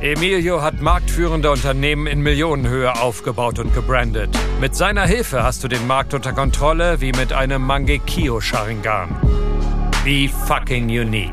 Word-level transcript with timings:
Emilio 0.00 0.60
hat 0.60 0.82
marktführende 0.82 1.50
Unternehmen 1.50 2.06
in 2.06 2.20
Millionenhöhe 2.20 3.00
aufgebaut 3.00 3.58
und 3.58 3.72
gebrandet. 3.72 4.28
Mit 4.60 4.76
seiner 4.76 5.06
Hilfe 5.06 5.42
hast 5.42 5.64
du 5.64 5.68
den 5.68 5.86
Markt 5.86 6.12
unter 6.12 6.34
Kontrolle 6.34 7.00
wie 7.00 7.12
mit 7.12 7.32
einem 7.32 7.62
Mangekyo 7.62 8.38
Sharingan. 8.42 9.08
Be 10.04 10.28
fucking 10.28 10.84
unique. 10.90 11.32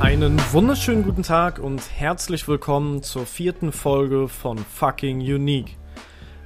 Einen 0.00 0.40
wunderschönen 0.52 1.02
guten 1.02 1.22
Tag 1.22 1.58
und 1.58 1.82
herzlich 1.94 2.48
willkommen 2.48 3.02
zur 3.02 3.26
vierten 3.26 3.72
Folge 3.72 4.28
von 4.28 4.56
Fucking 4.56 5.20
Unique. 5.20 5.76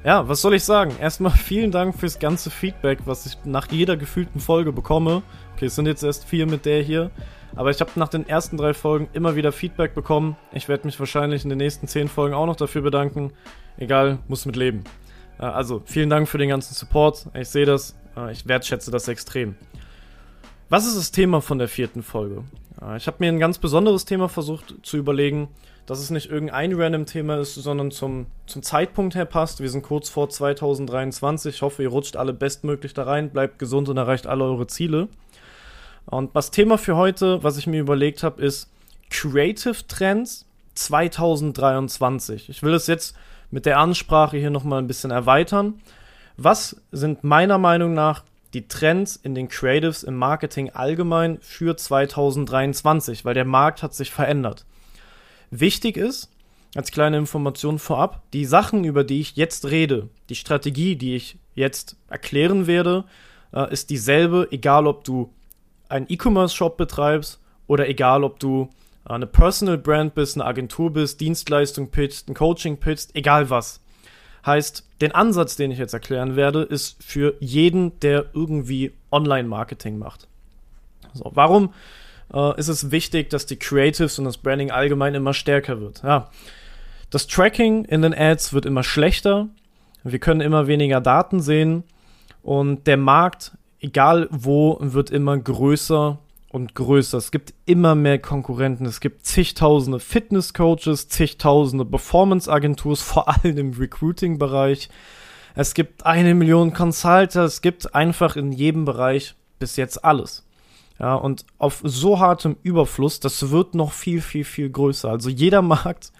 Ja, 0.04 0.28
was 0.28 0.40
soll 0.40 0.54
ich 0.54 0.64
sagen? 0.64 0.94
Erstmal 1.00 1.32
vielen 1.36 1.70
Dank 1.70 1.98
fürs 1.98 2.18
ganze 2.18 2.50
Feedback, 2.50 3.00
was 3.04 3.26
ich 3.26 3.36
nach 3.44 3.70
jeder 3.70 3.96
gefühlten 3.96 4.40
Folge 4.40 4.72
bekomme. 4.72 5.22
Okay, 5.54 5.66
es 5.66 5.74
sind 5.74 5.86
jetzt 5.86 6.02
erst 6.02 6.24
vier 6.24 6.46
mit 6.46 6.64
der 6.66 6.82
hier. 6.82 7.10
Aber 7.56 7.70
ich 7.70 7.80
habe 7.80 7.90
nach 7.96 8.08
den 8.08 8.28
ersten 8.28 8.56
drei 8.56 8.74
Folgen 8.74 9.08
immer 9.12 9.34
wieder 9.34 9.52
Feedback 9.52 9.94
bekommen. 9.94 10.36
Ich 10.52 10.68
werde 10.68 10.86
mich 10.86 11.00
wahrscheinlich 11.00 11.42
in 11.42 11.48
den 11.48 11.58
nächsten 11.58 11.88
zehn 11.88 12.08
Folgen 12.08 12.34
auch 12.34 12.46
noch 12.46 12.56
dafür 12.56 12.82
bedanken. 12.82 13.32
Egal, 13.76 14.18
muss 14.28 14.46
mit 14.46 14.54
leben. 14.54 14.84
Äh, 15.38 15.46
also, 15.46 15.82
vielen 15.84 16.10
Dank 16.10 16.28
für 16.28 16.38
den 16.38 16.50
ganzen 16.50 16.74
Support. 16.74 17.26
Ich 17.34 17.48
sehe 17.48 17.66
das. 17.66 17.96
Äh, 18.16 18.32
ich 18.32 18.46
wertschätze 18.46 18.90
das 18.90 19.08
extrem. 19.08 19.56
Was 20.68 20.86
ist 20.86 20.96
das 20.96 21.10
Thema 21.10 21.40
von 21.40 21.58
der 21.58 21.68
vierten 21.68 22.02
Folge? 22.02 22.44
Äh, 22.80 22.98
ich 22.98 23.06
habe 23.06 23.16
mir 23.20 23.28
ein 23.28 23.40
ganz 23.40 23.58
besonderes 23.58 24.04
Thema 24.04 24.28
versucht 24.28 24.74
zu 24.82 24.96
überlegen 24.96 25.48
dass 25.88 26.00
es 26.00 26.10
nicht 26.10 26.30
irgendein 26.30 26.74
random 26.74 27.06
Thema 27.06 27.38
ist, 27.38 27.54
sondern 27.54 27.90
zum, 27.90 28.26
zum 28.46 28.62
Zeitpunkt 28.62 29.14
her 29.14 29.24
passt. 29.24 29.62
Wir 29.62 29.70
sind 29.70 29.82
kurz 29.82 30.10
vor 30.10 30.28
2023. 30.28 31.54
Ich 31.54 31.62
hoffe, 31.62 31.82
ihr 31.82 31.88
rutscht 31.88 32.14
alle 32.16 32.34
bestmöglich 32.34 32.92
da 32.92 33.04
rein, 33.04 33.30
bleibt 33.30 33.58
gesund 33.58 33.88
und 33.88 33.96
erreicht 33.96 34.26
alle 34.26 34.44
eure 34.44 34.66
Ziele. 34.66 35.08
Und 36.04 36.36
das 36.36 36.50
Thema 36.50 36.76
für 36.76 36.94
heute, 36.94 37.42
was 37.42 37.56
ich 37.56 37.66
mir 37.66 37.80
überlegt 37.80 38.22
habe, 38.22 38.42
ist 38.42 38.70
Creative 39.08 39.86
Trends 39.88 40.44
2023. 40.74 42.50
Ich 42.50 42.62
will 42.62 42.74
es 42.74 42.86
jetzt 42.86 43.16
mit 43.50 43.64
der 43.64 43.78
Ansprache 43.78 44.36
hier 44.36 44.50
nochmal 44.50 44.82
ein 44.82 44.88
bisschen 44.88 45.10
erweitern. 45.10 45.80
Was 46.36 46.82
sind 46.92 47.24
meiner 47.24 47.56
Meinung 47.56 47.94
nach 47.94 48.24
die 48.52 48.68
Trends 48.68 49.16
in 49.16 49.34
den 49.34 49.48
Creatives 49.48 50.02
im 50.02 50.16
Marketing 50.16 50.68
allgemein 50.68 51.38
für 51.40 51.78
2023? 51.78 53.24
Weil 53.24 53.32
der 53.32 53.46
Markt 53.46 53.82
hat 53.82 53.94
sich 53.94 54.10
verändert. 54.10 54.66
Wichtig 55.50 55.96
ist, 55.96 56.30
als 56.74 56.92
kleine 56.92 57.16
Information 57.16 57.78
vorab, 57.78 58.22
die 58.32 58.44
Sachen, 58.44 58.84
über 58.84 59.04
die 59.04 59.20
ich 59.20 59.36
jetzt 59.36 59.66
rede, 59.70 60.08
die 60.28 60.34
Strategie, 60.34 60.96
die 60.96 61.16
ich 61.16 61.38
jetzt 61.54 61.96
erklären 62.08 62.66
werde, 62.66 63.04
äh, 63.52 63.72
ist 63.72 63.90
dieselbe, 63.90 64.48
egal 64.50 64.86
ob 64.86 65.04
du 65.04 65.32
einen 65.88 66.06
E-Commerce-Shop 66.08 66.76
betreibst 66.76 67.40
oder 67.66 67.88
egal 67.88 68.24
ob 68.24 68.38
du 68.38 68.68
eine 69.04 69.26
Personal 69.26 69.78
Brand 69.78 70.14
bist, 70.14 70.36
eine 70.36 70.44
Agentur 70.44 70.92
bist, 70.92 71.20
Dienstleistung 71.20 71.90
pitcht, 71.90 72.28
ein 72.28 72.34
Coaching 72.34 72.76
pitcht, 72.76 73.10
egal 73.14 73.48
was. 73.48 73.80
Heißt, 74.44 74.86
den 75.00 75.12
Ansatz, 75.12 75.56
den 75.56 75.70
ich 75.70 75.78
jetzt 75.78 75.94
erklären 75.94 76.36
werde, 76.36 76.62
ist 76.62 77.02
für 77.02 77.34
jeden, 77.40 77.98
der 78.00 78.26
irgendwie 78.34 78.92
Online-Marketing 79.10 79.98
macht. 79.98 80.28
So, 81.14 81.30
warum 81.34 81.72
äh, 82.32 82.58
ist 82.58 82.68
es 82.68 82.90
wichtig, 82.90 83.30
dass 83.30 83.46
die 83.46 83.56
Creatives 83.56 84.18
und 84.18 84.24
das 84.24 84.38
Branding 84.38 84.70
allgemein 84.70 85.14
immer 85.14 85.34
stärker 85.34 85.80
wird. 85.80 86.02
Ja. 86.02 86.30
Das 87.10 87.26
Tracking 87.26 87.84
in 87.84 88.02
den 88.02 88.14
Ads 88.14 88.52
wird 88.52 88.66
immer 88.66 88.82
schlechter. 88.82 89.48
Wir 90.04 90.18
können 90.18 90.40
immer 90.40 90.66
weniger 90.66 91.00
Daten 91.00 91.40
sehen. 91.40 91.84
Und 92.42 92.86
der 92.86 92.96
Markt, 92.96 93.52
egal 93.80 94.28
wo, 94.30 94.78
wird 94.80 95.10
immer 95.10 95.36
größer 95.38 96.18
und 96.50 96.74
größer. 96.74 97.18
Es 97.18 97.30
gibt 97.30 97.54
immer 97.66 97.94
mehr 97.94 98.18
Konkurrenten. 98.18 98.86
Es 98.86 99.00
gibt 99.00 99.26
zigtausende 99.26 100.00
Fitnesscoaches, 100.00 101.08
zigtausende 101.08 101.84
Performance-Agenturen, 101.84 102.96
vor 102.96 103.28
allem 103.28 103.56
im 103.56 103.72
Recruiting-Bereich. 103.72 104.88
Es 105.54 105.74
gibt 105.74 106.06
eine 106.06 106.34
Million 106.34 106.72
Consulter. 106.72 107.44
Es 107.44 107.62
gibt 107.62 107.94
einfach 107.94 108.36
in 108.36 108.52
jedem 108.52 108.84
Bereich 108.84 109.34
bis 109.58 109.76
jetzt 109.76 110.04
alles. 110.04 110.47
Ja, 110.98 111.14
und 111.14 111.44
auf 111.58 111.80
so 111.84 112.18
hartem 112.18 112.56
Überfluss, 112.62 113.20
das 113.20 113.50
wird 113.50 113.74
noch 113.74 113.92
viel, 113.92 114.20
viel, 114.20 114.44
viel 114.44 114.70
größer. 114.70 115.08
Also 115.08 115.30
jeder 115.30 115.62
Markt 115.62 116.12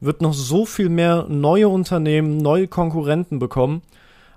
wird 0.00 0.22
noch 0.22 0.32
so 0.32 0.64
viel 0.64 0.88
mehr 0.88 1.26
neue 1.28 1.68
Unternehmen, 1.68 2.38
neue 2.38 2.68
Konkurrenten 2.68 3.38
bekommen. 3.38 3.82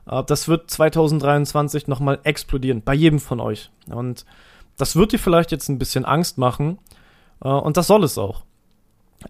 Äh, 0.07 0.23
das 0.23 0.47
wird 0.47 0.69
2023 0.69 1.87
nochmal 1.87 2.19
explodieren, 2.23 2.81
bei 2.81 2.93
jedem 2.93 3.19
von 3.19 3.39
euch. 3.39 3.69
Und 3.87 4.25
das 4.77 4.95
wird 4.95 5.11
dir 5.11 5.19
vielleicht 5.19 5.51
jetzt 5.51 5.69
ein 5.69 5.79
bisschen 5.79 6.05
Angst 6.05 6.37
machen. 6.37 6.79
Äh, 7.43 7.49
und 7.49 7.77
das 7.77 7.87
soll 7.87 8.03
es 8.03 8.17
auch. 8.17 8.43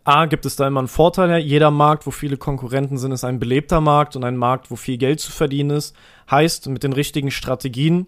A, 0.06 0.26
gibt 0.26 0.46
es 0.46 0.56
da 0.56 0.68
immer 0.68 0.80
einen 0.80 0.88
Vorteil. 0.88 1.38
Jeder 1.40 1.70
Markt, 1.70 2.08
wo 2.08 2.12
viele 2.12 2.38
Konkurrenten 2.38 2.98
sind, 2.98 3.12
ist 3.12 3.24
ein 3.24 3.40
belebter 3.40 3.80
Markt 3.80 4.16
und 4.16 4.24
ein 4.24 4.38
Markt, 4.38 4.72
wo 4.72 4.76
viel 4.76 4.98
Geld 4.98 5.20
zu 5.20 5.32
verdienen 5.32 5.72
ist. 5.72 5.96
Heißt, 6.32 6.68
mit 6.68 6.84
den 6.84 6.94
richtigen 6.94 7.30
Strategien 7.30 8.08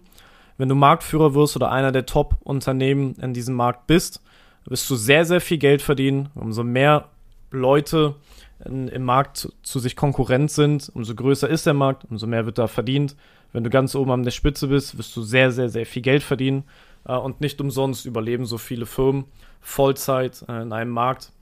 wenn 0.58 0.68
du 0.68 0.74
Marktführer 0.74 1.34
wirst 1.34 1.56
oder 1.56 1.70
einer 1.70 1.92
der 1.92 2.06
Top-Unternehmen 2.06 3.14
in 3.16 3.34
diesem 3.34 3.54
Markt 3.54 3.86
bist, 3.86 4.22
wirst 4.64 4.88
du 4.90 4.96
sehr, 4.96 5.24
sehr 5.24 5.40
viel 5.40 5.58
Geld 5.58 5.82
verdienen. 5.82 6.30
Umso 6.34 6.64
mehr 6.64 7.08
Leute 7.50 8.16
in, 8.64 8.88
im 8.88 9.04
Markt 9.04 9.36
zu, 9.36 9.52
zu, 9.62 9.78
sich 9.78 9.96
Konkurrent 9.96 10.50
sind, 10.50 10.90
umso 10.94 11.14
größer 11.14 11.48
ist 11.48 11.66
der 11.66 11.74
Markt, 11.74 12.04
umso 12.10 12.26
mehr 12.26 12.46
wird 12.46 12.58
da 12.58 12.66
verdient. 12.66 13.16
Wenn 13.52 13.64
du 13.64 13.70
ganz 13.70 13.94
oben 13.94 14.10
an 14.10 14.22
der 14.22 14.30
Spitze 14.30 14.68
bist, 14.68 14.98
wirst 14.98 15.14
du 15.16 15.22
sehr, 15.22 15.50
sehr, 15.52 15.68
sehr 15.68 15.86
viel 15.86 16.02
Geld 16.02 16.22
verdienen. 16.22 16.64
Äh, 17.06 17.16
und 17.16 17.40
nicht 17.40 17.60
umsonst 17.60 18.06
überleben 18.06 18.46
so 18.46 18.58
viele 18.58 18.86
Firmen 18.86 19.24
Vollzeit 19.60 20.44
äh, 20.48 20.62
in 20.62 20.72
einem 20.72 20.90
Markt. 20.90 21.32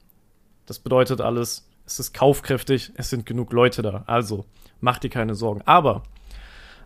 Das 0.66 0.78
bedeutet 0.78 1.20
alles, 1.20 1.68
es 1.86 2.00
ist 2.00 2.14
kaufkräftig, 2.14 2.92
es 2.96 3.10
sind 3.10 3.26
genug 3.26 3.52
Leute 3.52 3.82
da. 3.82 4.04
Also 4.06 4.44
mach 4.80 4.98
dir 4.98 5.10
keine 5.10 5.34
Sorgen. 5.34 5.62
Aber 5.66 6.02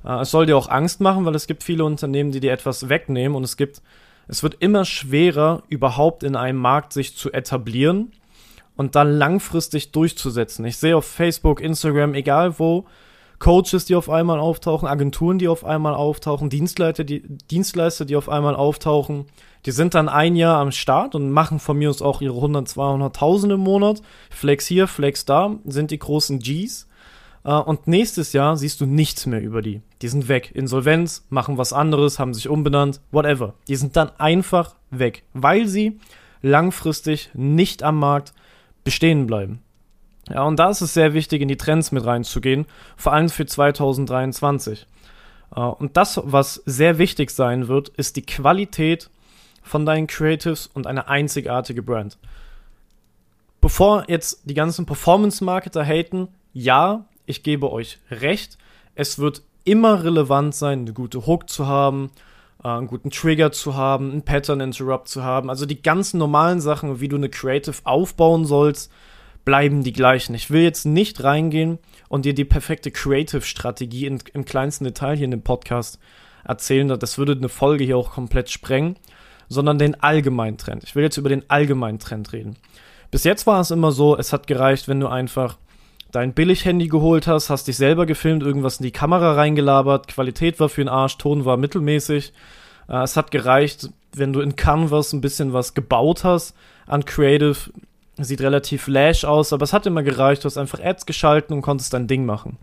äh, 0.04 0.20
es 0.20 0.30
soll 0.30 0.46
dir 0.46 0.56
auch 0.56 0.68
Angst 0.68 1.00
machen, 1.00 1.24
weil 1.24 1.34
es 1.34 1.46
gibt 1.46 1.62
viele 1.62 1.84
Unternehmen, 1.84 2.32
die 2.32 2.40
dir 2.40 2.52
etwas 2.52 2.88
wegnehmen 2.88 3.36
und 3.36 3.44
es 3.44 3.56
gibt, 3.56 3.82
es 4.26 4.42
wird 4.42 4.56
immer 4.60 4.84
schwerer, 4.84 5.62
überhaupt 5.68 6.22
in 6.22 6.36
einem 6.36 6.58
Markt 6.58 6.92
sich 6.92 7.16
zu 7.16 7.32
etablieren 7.32 8.12
und 8.76 8.94
dann 8.94 9.12
langfristig 9.12 9.92
durchzusetzen. 9.92 10.64
Ich 10.64 10.76
sehe 10.76 10.96
auf 10.96 11.06
Facebook, 11.06 11.60
Instagram, 11.60 12.14
egal 12.14 12.58
wo, 12.58 12.86
Coaches, 13.38 13.84
die 13.84 13.94
auf 13.94 14.10
einmal 14.10 14.40
auftauchen, 14.40 14.88
Agenturen, 14.88 15.38
die 15.38 15.48
auf 15.48 15.64
einmal 15.64 15.94
auftauchen, 15.94 16.50
Dienstleister, 16.50 17.04
die, 17.04 17.22
Dienstleister, 17.50 18.04
die 18.04 18.16
auf 18.16 18.28
einmal 18.28 18.56
auftauchen. 18.56 19.26
Die 19.64 19.70
sind 19.70 19.94
dann 19.94 20.08
ein 20.08 20.34
Jahr 20.34 20.58
am 20.58 20.72
Start 20.72 21.14
und 21.14 21.30
machen 21.30 21.60
von 21.60 21.78
mir 21.78 21.90
aus 21.90 22.02
auch 22.02 22.20
ihre 22.20 22.34
100, 22.34 22.68
200.000 22.68 23.54
im 23.54 23.60
Monat. 23.60 24.02
Flex 24.30 24.66
hier, 24.66 24.88
Flex 24.88 25.24
da, 25.24 25.54
sind 25.66 25.90
die 25.90 25.98
großen 25.98 26.40
Gs. 26.40 26.87
Äh, 27.48 27.52
und 27.52 27.88
nächstes 27.88 28.34
Jahr 28.34 28.56
siehst 28.56 28.80
du 28.80 28.86
nichts 28.86 29.24
mehr 29.24 29.40
über 29.40 29.62
die. 29.62 29.80
Die 30.02 30.08
sind 30.08 30.28
weg. 30.28 30.52
Insolvenz, 30.54 31.26
machen 31.30 31.56
was 31.56 31.72
anderes, 31.72 32.18
haben 32.18 32.34
sich 32.34 32.48
umbenannt, 32.48 33.00
whatever. 33.10 33.54
Die 33.68 33.76
sind 33.76 33.96
dann 33.96 34.10
einfach 34.18 34.74
weg, 34.90 35.22
weil 35.32 35.66
sie 35.66 35.98
langfristig 36.42 37.30
nicht 37.32 37.82
am 37.82 37.98
Markt 37.98 38.34
bestehen 38.84 39.26
bleiben. 39.26 39.62
Ja, 40.28 40.42
und 40.42 40.58
da 40.58 40.68
ist 40.68 40.82
es 40.82 40.92
sehr 40.92 41.14
wichtig, 41.14 41.40
in 41.40 41.48
die 41.48 41.56
Trends 41.56 41.90
mit 41.90 42.04
reinzugehen, 42.04 42.66
vor 42.98 43.14
allem 43.14 43.30
für 43.30 43.46
2023. 43.46 44.86
Äh, 45.56 45.60
und 45.60 45.96
das, 45.96 46.20
was 46.22 46.62
sehr 46.66 46.98
wichtig 46.98 47.30
sein 47.30 47.66
wird, 47.66 47.88
ist 47.88 48.16
die 48.16 48.26
Qualität 48.26 49.08
von 49.62 49.86
deinen 49.86 50.06
Creatives 50.06 50.66
und 50.66 50.86
eine 50.86 51.08
einzigartige 51.08 51.82
Brand. 51.82 52.18
Bevor 53.62 54.04
jetzt 54.08 54.42
die 54.44 54.54
ganzen 54.54 54.84
Performance-Marketer 54.84 55.84
haten, 55.84 56.28
ja, 56.52 57.06
ich 57.28 57.42
gebe 57.42 57.70
euch 57.70 57.98
recht, 58.10 58.58
es 58.94 59.18
wird 59.18 59.42
immer 59.64 60.02
relevant 60.02 60.54
sein, 60.54 60.80
eine 60.80 60.92
gute 60.92 61.26
Hook 61.26 61.48
zu 61.48 61.66
haben, 61.66 62.10
äh, 62.64 62.68
einen 62.68 62.86
guten 62.86 63.10
Trigger 63.10 63.52
zu 63.52 63.76
haben, 63.76 64.10
einen 64.10 64.22
Pattern 64.22 64.60
Interrupt 64.60 65.08
zu 65.08 65.22
haben. 65.22 65.50
Also 65.50 65.66
die 65.66 65.82
ganzen 65.82 66.18
normalen 66.18 66.60
Sachen, 66.60 67.00
wie 67.00 67.08
du 67.08 67.16
eine 67.16 67.28
Creative 67.28 67.76
aufbauen 67.84 68.44
sollst, 68.44 68.90
bleiben 69.44 69.82
die 69.82 69.92
gleichen. 69.92 70.34
Ich 70.34 70.50
will 70.50 70.62
jetzt 70.62 70.84
nicht 70.84 71.22
reingehen 71.22 71.78
und 72.08 72.24
dir 72.24 72.34
die 72.34 72.44
perfekte 72.44 72.90
Creative-Strategie 72.90 74.06
im 74.06 74.44
kleinsten 74.44 74.84
Detail 74.84 75.16
hier 75.16 75.24
in 75.26 75.30
dem 75.30 75.42
Podcast 75.42 75.98
erzählen. 76.44 76.88
Das 76.98 77.18
würde 77.18 77.32
eine 77.32 77.48
Folge 77.48 77.84
hier 77.84 77.96
auch 77.96 78.10
komplett 78.10 78.50
sprengen, 78.50 78.96
sondern 79.48 79.78
den 79.78 80.00
allgemeinen 80.02 80.58
Trend. 80.58 80.84
Ich 80.84 80.94
will 80.94 81.02
jetzt 81.02 81.16
über 81.16 81.28
den 81.28 81.48
allgemeinen 81.48 81.98
Trend 81.98 82.32
reden. 82.32 82.56
Bis 83.10 83.24
jetzt 83.24 83.46
war 83.46 83.60
es 83.60 83.70
immer 83.70 83.92
so, 83.92 84.16
es 84.18 84.32
hat 84.32 84.46
gereicht, 84.46 84.88
wenn 84.88 85.00
du 85.00 85.08
einfach 85.08 85.56
dein 86.10 86.32
Billig-Handy 86.32 86.88
geholt 86.88 87.26
hast, 87.26 87.50
hast 87.50 87.68
dich 87.68 87.76
selber 87.76 88.06
gefilmt, 88.06 88.42
irgendwas 88.42 88.78
in 88.78 88.84
die 88.84 88.92
Kamera 88.92 89.34
reingelabert, 89.34 90.08
Qualität 90.08 90.58
war 90.60 90.68
für 90.68 90.80
den 90.80 90.88
Arsch, 90.88 91.18
Ton 91.18 91.44
war 91.44 91.56
mittelmäßig. 91.56 92.32
Äh, 92.88 93.02
es 93.02 93.16
hat 93.16 93.30
gereicht, 93.30 93.90
wenn 94.12 94.32
du 94.32 94.40
in 94.40 94.56
Canvas 94.56 95.12
ein 95.12 95.20
bisschen 95.20 95.52
was 95.52 95.74
gebaut 95.74 96.24
hast 96.24 96.54
an 96.86 97.04
Creative, 97.04 97.56
sieht 98.16 98.40
relativ 98.40 98.88
lash 98.88 99.24
aus, 99.24 99.52
aber 99.52 99.64
es 99.64 99.72
hat 99.72 99.86
immer 99.86 100.02
gereicht, 100.02 100.42
du 100.42 100.46
hast 100.46 100.56
einfach 100.56 100.80
Ads 100.80 101.06
geschalten 101.06 101.54
und 101.54 101.62
konntest 101.62 101.92
dein 101.92 102.08
Ding 102.08 102.24
machen. 102.24 102.56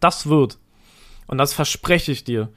Das 0.00 0.28
wird. 0.28 0.58
Und 1.26 1.38
das 1.38 1.52
verspreche 1.52 2.12
ich 2.12 2.24
dir. 2.24 2.48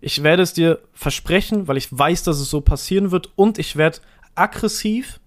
Ich 0.00 0.22
werde 0.22 0.42
es 0.42 0.52
dir 0.52 0.78
versprechen, 0.94 1.66
weil 1.66 1.76
ich 1.76 1.88
weiß, 1.90 2.22
dass 2.22 2.38
es 2.38 2.50
so 2.50 2.60
passieren 2.60 3.10
wird 3.10 3.30
und 3.36 3.58
ich 3.58 3.76
werde 3.76 3.98
aggressiv 4.34 5.18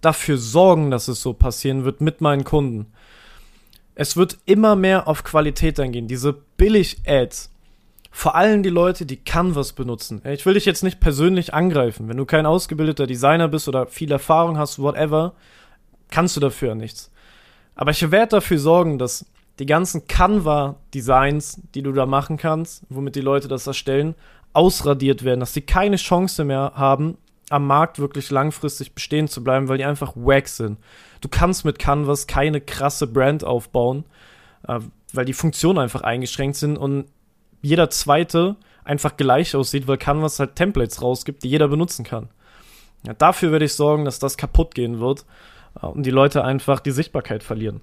dafür 0.00 0.36
sorgen, 0.36 0.90
dass 0.90 1.08
es 1.08 1.22
so 1.22 1.32
passieren 1.32 1.84
wird 1.84 2.00
mit 2.00 2.20
meinen 2.20 2.44
Kunden. 2.44 2.86
Es 3.94 4.16
wird 4.16 4.38
immer 4.44 4.76
mehr 4.76 5.06
auf 5.06 5.24
Qualität 5.24 5.78
eingehen. 5.78 6.08
Diese 6.08 6.32
Billig-Ads. 6.32 7.50
Vor 8.10 8.36
allem 8.36 8.62
die 8.62 8.70
Leute, 8.70 9.06
die 9.06 9.16
Canvas 9.16 9.72
benutzen. 9.72 10.22
Ich 10.24 10.46
will 10.46 10.54
dich 10.54 10.64
jetzt 10.64 10.84
nicht 10.84 11.00
persönlich 11.00 11.52
angreifen. 11.52 12.08
Wenn 12.08 12.16
du 12.16 12.24
kein 12.24 12.46
ausgebildeter 12.46 13.06
Designer 13.06 13.48
bist 13.48 13.66
oder 13.68 13.86
viel 13.86 14.12
Erfahrung 14.12 14.56
hast, 14.56 14.78
whatever, 14.78 15.34
kannst 16.10 16.36
du 16.36 16.40
dafür 16.40 16.74
nichts. 16.74 17.10
Aber 17.74 17.90
ich 17.90 18.10
werde 18.10 18.36
dafür 18.36 18.58
sorgen, 18.58 18.98
dass 18.98 19.26
die 19.58 19.66
ganzen 19.66 20.06
Canva-Designs, 20.06 21.60
die 21.74 21.82
du 21.82 21.92
da 21.92 22.06
machen 22.06 22.36
kannst, 22.36 22.84
womit 22.88 23.16
die 23.16 23.20
Leute 23.20 23.48
das 23.48 23.66
erstellen, 23.66 24.14
ausradiert 24.52 25.24
werden, 25.24 25.40
dass 25.40 25.54
sie 25.54 25.62
keine 25.62 25.96
Chance 25.96 26.44
mehr 26.44 26.72
haben, 26.74 27.18
am 27.50 27.66
Markt 27.66 27.98
wirklich 27.98 28.30
langfristig 28.30 28.94
bestehen 28.94 29.28
zu 29.28 29.44
bleiben, 29.44 29.68
weil 29.68 29.78
die 29.78 29.84
einfach 29.84 30.14
wack 30.16 30.48
sind. 30.48 30.78
Du 31.20 31.28
kannst 31.28 31.64
mit 31.64 31.78
Canvas 31.78 32.26
keine 32.26 32.60
krasse 32.60 33.06
Brand 33.06 33.44
aufbauen, 33.44 34.04
äh, 34.66 34.80
weil 35.12 35.24
die 35.24 35.32
Funktionen 35.32 35.78
einfach 35.78 36.02
eingeschränkt 36.02 36.56
sind 36.56 36.76
und 36.76 37.06
jeder 37.62 37.90
zweite 37.90 38.56
einfach 38.84 39.16
gleich 39.16 39.56
aussieht, 39.56 39.86
weil 39.86 39.96
Canvas 39.96 40.38
halt 40.38 40.56
Templates 40.56 41.00
rausgibt, 41.00 41.42
die 41.42 41.48
jeder 41.48 41.68
benutzen 41.68 42.04
kann. 42.04 42.28
Ja, 43.06 43.14
dafür 43.14 43.52
werde 43.52 43.64
ich 43.64 43.74
sorgen, 43.74 44.04
dass 44.04 44.18
das 44.18 44.36
kaputt 44.36 44.74
gehen 44.74 45.00
wird 45.00 45.24
äh, 45.80 45.86
und 45.86 46.04
die 46.04 46.10
Leute 46.10 46.44
einfach 46.44 46.80
die 46.80 46.90
Sichtbarkeit 46.90 47.42
verlieren. 47.42 47.80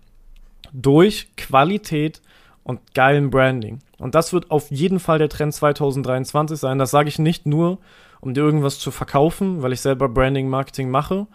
Durch 0.73 1.35
Qualität 1.35 2.21
und 2.63 2.93
geilen 2.93 3.29
Branding. 3.29 3.79
Und 3.97 4.15
das 4.15 4.33
wird 4.33 4.51
auf 4.51 4.69
jeden 4.71 4.99
Fall 4.99 5.19
der 5.19 5.29
Trend 5.29 5.53
2023 5.53 6.57
sein. 6.57 6.77
Das 6.77 6.91
sage 6.91 7.09
ich 7.09 7.19
nicht 7.19 7.45
nur, 7.45 7.79
um 8.21 8.33
dir 8.33 8.41
irgendwas 8.41 8.79
zu 8.79 8.91
verkaufen, 8.91 9.61
weil 9.61 9.73
ich 9.73 9.81
selber 9.81 10.07
Branding, 10.07 10.47
Marketing 10.47 10.89
mache, 10.89 11.27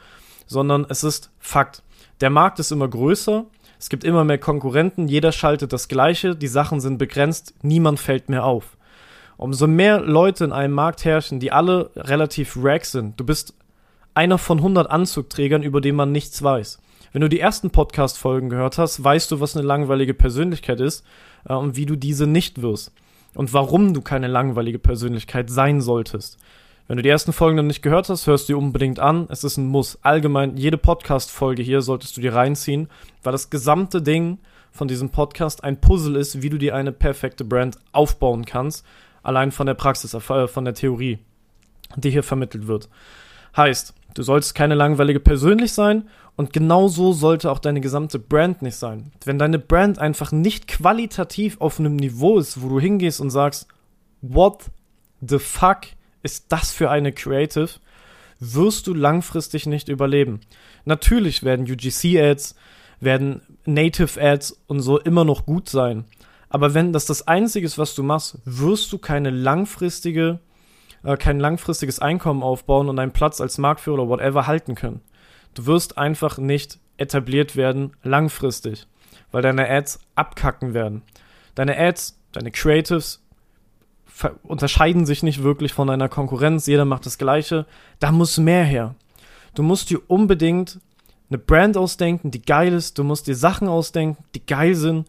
sondern 0.46 0.86
es 0.88 1.04
ist 1.04 1.30
Fakt. 1.38 1.82
Der 2.20 2.30
Markt 2.30 2.58
ist 2.58 2.72
immer 2.72 2.88
größer, 2.88 3.44
es 3.78 3.88
gibt 3.88 4.04
immer 4.04 4.24
mehr 4.24 4.38
Konkurrenten, 4.38 5.08
jeder 5.08 5.32
schaltet 5.32 5.72
das 5.72 5.88
Gleiche, 5.88 6.34
die 6.34 6.48
Sachen 6.48 6.80
sind 6.80 6.98
begrenzt, 6.98 7.54
niemand 7.62 8.00
fällt 8.00 8.30
mehr 8.30 8.44
auf. 8.44 8.76
Umso 9.36 9.66
mehr 9.66 10.00
Leute 10.00 10.44
in 10.44 10.52
einem 10.52 10.72
Markt 10.72 11.04
herrschen, 11.04 11.40
die 11.40 11.52
alle 11.52 11.90
relativ 11.94 12.56
rack 12.58 12.86
sind, 12.86 13.20
du 13.20 13.24
bist 13.26 13.54
einer 14.14 14.38
von 14.38 14.58
100 14.58 14.90
Anzugträgern, 14.90 15.62
über 15.62 15.82
den 15.82 15.94
man 15.94 16.10
nichts 16.10 16.42
weiß. 16.42 16.78
Wenn 17.12 17.20
du 17.20 17.28
die 17.28 17.40
ersten 17.40 17.70
Podcast-Folgen 17.70 18.48
gehört 18.48 18.78
hast, 18.78 19.02
weißt 19.02 19.30
du, 19.30 19.40
was 19.40 19.56
eine 19.56 19.66
langweilige 19.66 20.14
Persönlichkeit 20.14 20.80
ist 20.80 21.04
äh, 21.48 21.54
und 21.54 21.76
wie 21.76 21.86
du 21.86 21.96
diese 21.96 22.26
nicht 22.26 22.62
wirst. 22.62 22.92
Und 23.34 23.52
warum 23.52 23.92
du 23.92 24.00
keine 24.00 24.28
langweilige 24.28 24.78
Persönlichkeit 24.78 25.50
sein 25.50 25.82
solltest. 25.82 26.38
Wenn 26.88 26.98
du 26.98 27.02
die 27.02 27.08
ersten 27.08 27.32
Folgen 27.32 27.56
noch 27.56 27.64
nicht 27.64 27.82
gehört 27.82 28.08
hast, 28.08 28.28
hörst 28.28 28.48
du 28.48 28.52
dir 28.52 28.58
unbedingt 28.58 29.00
an. 29.00 29.26
Es 29.28 29.42
ist 29.42 29.56
ein 29.56 29.66
Muss. 29.66 29.98
Allgemein, 30.02 30.56
jede 30.56 30.78
Podcast-Folge 30.78 31.60
hier 31.60 31.82
solltest 31.82 32.16
du 32.16 32.20
dir 32.20 32.32
reinziehen, 32.32 32.88
weil 33.24 33.32
das 33.32 33.50
gesamte 33.50 34.00
Ding 34.00 34.38
von 34.70 34.86
diesem 34.86 35.10
Podcast 35.10 35.64
ein 35.64 35.80
Puzzle 35.80 36.14
ist, 36.14 36.42
wie 36.42 36.48
du 36.48 36.58
dir 36.58 36.76
eine 36.76 36.92
perfekte 36.92 37.44
Brand 37.44 37.76
aufbauen 37.90 38.44
kannst. 38.44 38.86
Allein 39.24 39.50
von 39.50 39.66
der 39.66 39.74
Praxis, 39.74 40.14
äh, 40.14 40.46
von 40.46 40.64
der 40.64 40.74
Theorie, 40.74 41.18
die 41.96 42.10
hier 42.10 42.22
vermittelt 42.22 42.68
wird. 42.68 42.88
Heißt, 43.56 43.92
du 44.14 44.22
sollst 44.22 44.54
keine 44.54 44.76
langweilige 44.76 45.18
persönlich 45.18 45.72
sein 45.72 46.08
und 46.36 46.52
genauso 46.52 47.12
sollte 47.12 47.50
auch 47.50 47.58
deine 47.58 47.80
gesamte 47.80 48.20
Brand 48.20 48.62
nicht 48.62 48.76
sein. 48.76 49.10
Wenn 49.24 49.40
deine 49.40 49.58
Brand 49.58 49.98
einfach 49.98 50.30
nicht 50.30 50.68
qualitativ 50.68 51.60
auf 51.60 51.80
einem 51.80 51.96
Niveau 51.96 52.38
ist, 52.38 52.62
wo 52.62 52.68
du 52.68 52.78
hingehst 52.78 53.20
und 53.20 53.30
sagst, 53.30 53.66
what 54.22 54.66
the 55.20 55.40
fuck 55.40 55.78
ist 56.26 56.46
das 56.50 56.72
für 56.72 56.90
eine 56.90 57.12
Creative, 57.12 57.70
wirst 58.38 58.86
du 58.86 58.92
langfristig 58.92 59.64
nicht 59.66 59.88
überleben. 59.88 60.40
Natürlich 60.84 61.42
werden 61.42 61.70
UGC-Ads, 61.70 62.54
werden 63.00 63.40
Native-Ads 63.64 64.64
und 64.66 64.80
so 64.80 64.98
immer 64.98 65.24
noch 65.24 65.46
gut 65.46 65.68
sein. 65.68 66.04
Aber 66.48 66.74
wenn 66.74 66.92
das 66.92 67.06
das 67.06 67.26
Einzige 67.26 67.66
ist, 67.66 67.78
was 67.78 67.94
du 67.94 68.02
machst, 68.02 68.38
wirst 68.44 68.92
du 68.92 68.98
keine 68.98 69.30
langfristige, 69.30 70.40
äh, 71.04 71.16
kein 71.16 71.40
langfristiges 71.40 72.00
Einkommen 72.00 72.42
aufbauen 72.42 72.88
und 72.88 72.98
einen 72.98 73.12
Platz 73.12 73.40
als 73.40 73.58
Marktführer 73.58 74.02
oder 74.02 74.08
whatever 74.08 74.46
halten 74.46 74.74
können. 74.74 75.00
Du 75.54 75.66
wirst 75.66 75.96
einfach 75.96 76.38
nicht 76.38 76.78
etabliert 76.96 77.56
werden 77.56 77.92
langfristig, 78.02 78.86
weil 79.30 79.42
deine 79.42 79.68
Ads 79.68 80.00
abkacken 80.14 80.74
werden. 80.74 81.02
Deine 81.54 81.78
Ads, 81.78 82.18
deine 82.32 82.50
Creatives 82.50 83.25
unterscheiden 84.42 85.06
sich 85.06 85.22
nicht 85.22 85.42
wirklich 85.42 85.72
von 85.72 85.90
einer 85.90 86.08
Konkurrenz, 86.08 86.66
jeder 86.66 86.84
macht 86.84 87.06
das 87.06 87.18
Gleiche. 87.18 87.66
Da 87.98 88.12
muss 88.12 88.38
mehr 88.38 88.64
her. 88.64 88.94
Du 89.54 89.62
musst 89.62 89.90
dir 89.90 90.00
unbedingt 90.08 90.80
eine 91.28 91.38
Brand 91.38 91.76
ausdenken, 91.76 92.30
die 92.30 92.42
geil 92.42 92.72
ist. 92.72 92.98
Du 92.98 93.04
musst 93.04 93.26
dir 93.26 93.34
Sachen 93.34 93.68
ausdenken, 93.68 94.22
die 94.34 94.44
geil 94.44 94.74
sind. 94.74 95.06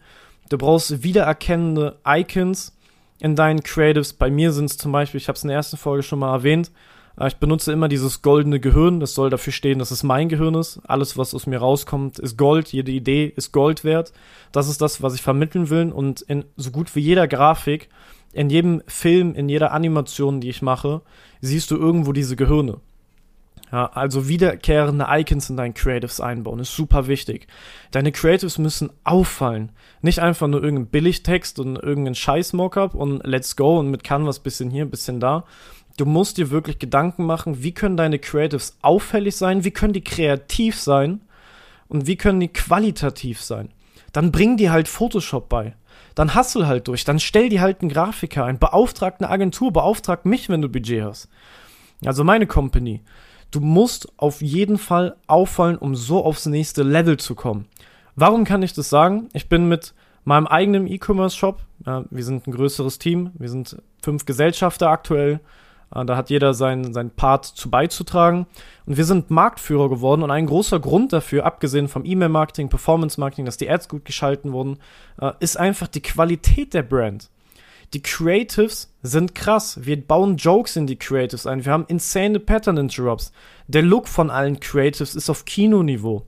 Du 0.48 0.58
brauchst 0.58 1.02
wiedererkennende 1.02 1.98
Icons 2.06 2.76
in 3.20 3.36
deinen 3.36 3.62
Creatives. 3.62 4.12
Bei 4.12 4.30
mir 4.30 4.52
sind 4.52 4.66
es 4.66 4.78
zum 4.78 4.92
Beispiel, 4.92 5.18
ich 5.18 5.28
habe 5.28 5.36
es 5.36 5.42
in 5.42 5.48
der 5.48 5.56
ersten 5.56 5.76
Folge 5.76 6.02
schon 6.02 6.18
mal 6.18 6.32
erwähnt, 6.32 6.70
äh, 7.18 7.28
ich 7.28 7.36
benutze 7.36 7.72
immer 7.72 7.88
dieses 7.88 8.22
goldene 8.22 8.60
Gehirn. 8.60 9.00
Das 9.00 9.14
soll 9.14 9.30
dafür 9.30 9.52
stehen, 9.52 9.78
dass 9.78 9.90
es 9.90 10.02
mein 10.02 10.28
Gehirn 10.28 10.54
ist. 10.54 10.80
Alles, 10.86 11.16
was 11.16 11.34
aus 11.34 11.46
mir 11.46 11.58
rauskommt, 11.58 12.18
ist 12.18 12.36
Gold. 12.36 12.72
Jede 12.72 12.92
Idee 12.92 13.32
ist 13.34 13.52
Gold 13.52 13.84
wert. 13.84 14.12
Das 14.52 14.68
ist 14.68 14.80
das, 14.80 15.02
was 15.02 15.14
ich 15.14 15.22
vermitteln 15.22 15.70
will. 15.70 15.92
Und 15.92 16.20
in 16.22 16.44
so 16.56 16.70
gut 16.70 16.94
wie 16.94 17.00
jeder 17.00 17.28
Grafik 17.28 17.88
in 18.38 18.50
jedem 18.50 18.82
Film, 18.86 19.34
in 19.34 19.48
jeder 19.48 19.72
Animation, 19.72 20.40
die 20.40 20.48
ich 20.48 20.62
mache, 20.62 21.02
siehst 21.40 21.72
du 21.72 21.76
irgendwo 21.76 22.12
diese 22.12 22.36
Gehirne. 22.36 22.78
Ja, 23.72 23.86
also 23.86 24.28
wiederkehrende 24.28 25.06
Icons 25.10 25.50
in 25.50 25.56
deinen 25.56 25.74
Creatives 25.74 26.20
einbauen, 26.20 26.60
ist 26.60 26.72
super 26.72 27.08
wichtig. 27.08 27.48
Deine 27.90 28.12
Creatives 28.12 28.56
müssen 28.58 28.90
auffallen. 29.02 29.72
Nicht 30.02 30.20
einfach 30.20 30.46
nur 30.46 30.62
irgendein 30.62 30.86
Billigtext 30.86 31.58
und 31.58 31.76
irgendein 31.76 32.14
Scheiß-Mockup 32.14 32.94
und 32.94 33.26
let's 33.26 33.56
go 33.56 33.80
und 33.80 33.90
mit 33.90 34.04
Canvas 34.04 34.38
bisschen 34.38 34.70
hier, 34.70 34.86
bisschen 34.86 35.18
da. 35.18 35.44
Du 35.96 36.06
musst 36.06 36.38
dir 36.38 36.50
wirklich 36.50 36.78
Gedanken 36.78 37.26
machen, 37.26 37.64
wie 37.64 37.72
können 37.72 37.96
deine 37.96 38.20
Creatives 38.20 38.78
auffällig 38.82 39.34
sein, 39.34 39.64
wie 39.64 39.72
können 39.72 39.94
die 39.94 40.04
kreativ 40.04 40.80
sein 40.80 41.22
und 41.88 42.06
wie 42.06 42.16
können 42.16 42.38
die 42.38 42.52
qualitativ 42.52 43.42
sein. 43.42 43.70
Dann 44.12 44.30
bring 44.30 44.56
dir 44.56 44.70
halt 44.70 44.86
Photoshop 44.86 45.48
bei 45.48 45.74
dann 46.18 46.34
hustle 46.34 46.66
halt 46.66 46.88
durch, 46.88 47.04
dann 47.04 47.20
stell 47.20 47.48
dir 47.48 47.60
halt 47.60 47.80
einen 47.80 47.90
Grafiker 47.90 48.44
ein, 48.44 48.58
beauftrag 48.58 49.20
eine 49.20 49.30
Agentur, 49.30 49.72
beauftrag 49.72 50.26
mich, 50.26 50.48
wenn 50.48 50.60
du 50.60 50.68
Budget 50.68 51.04
hast. 51.04 51.28
Also 52.04 52.24
meine 52.24 52.48
Company. 52.48 53.02
Du 53.52 53.60
musst 53.60 54.08
auf 54.16 54.42
jeden 54.42 54.78
Fall 54.78 55.16
auffallen, 55.28 55.78
um 55.78 55.94
so 55.94 56.24
aufs 56.24 56.46
nächste 56.46 56.82
Level 56.82 57.18
zu 57.18 57.36
kommen. 57.36 57.66
Warum 58.16 58.42
kann 58.42 58.62
ich 58.62 58.72
das 58.72 58.90
sagen? 58.90 59.28
Ich 59.32 59.48
bin 59.48 59.68
mit 59.68 59.94
meinem 60.24 60.48
eigenen 60.48 60.88
E-Commerce-Shop, 60.88 61.60
ja, 61.86 62.04
wir 62.10 62.24
sind 62.24 62.48
ein 62.48 62.52
größeres 62.52 62.98
Team, 62.98 63.30
wir 63.34 63.48
sind 63.48 63.80
fünf 64.02 64.26
Gesellschafter 64.26 64.90
aktuell, 64.90 65.34
äh, 65.34 65.38
da 65.90 66.16
hat 66.16 66.30
jeder 66.30 66.54
seinen, 66.54 66.92
seinen 66.92 67.10
Part 67.10 67.44
zu 67.44 67.70
beizutragen. 67.70 68.46
Und 68.86 68.96
wir 68.96 69.04
sind 69.04 69.30
Marktführer 69.30 69.88
geworden. 69.88 70.22
Und 70.22 70.30
ein 70.30 70.46
großer 70.46 70.80
Grund 70.80 71.12
dafür, 71.12 71.46
abgesehen 71.46 71.88
vom 71.88 72.04
E-Mail-Marketing, 72.04 72.68
Performance-Marketing, 72.68 73.46
dass 73.46 73.56
die 73.56 73.70
Ads 73.70 73.88
gut 73.88 74.04
geschalten 74.04 74.52
wurden, 74.52 74.78
äh, 75.20 75.32
ist 75.40 75.58
einfach 75.58 75.88
die 75.88 76.02
Qualität 76.02 76.74
der 76.74 76.82
Brand. 76.82 77.30
Die 77.94 78.02
Creatives 78.02 78.92
sind 79.02 79.34
krass. 79.34 79.80
Wir 79.82 80.00
bauen 80.00 80.36
Jokes 80.36 80.76
in 80.76 80.86
die 80.86 80.98
Creatives 80.98 81.46
ein. 81.46 81.64
Wir 81.64 81.72
haben 81.72 81.86
insane 81.88 82.38
Pattern 82.38 82.76
Interrupts. 82.76 83.32
Der 83.66 83.82
Look 83.82 84.08
von 84.08 84.30
allen 84.30 84.60
Creatives 84.60 85.14
ist 85.14 85.30
auf 85.30 85.46
Kinoniveau. 85.46 86.26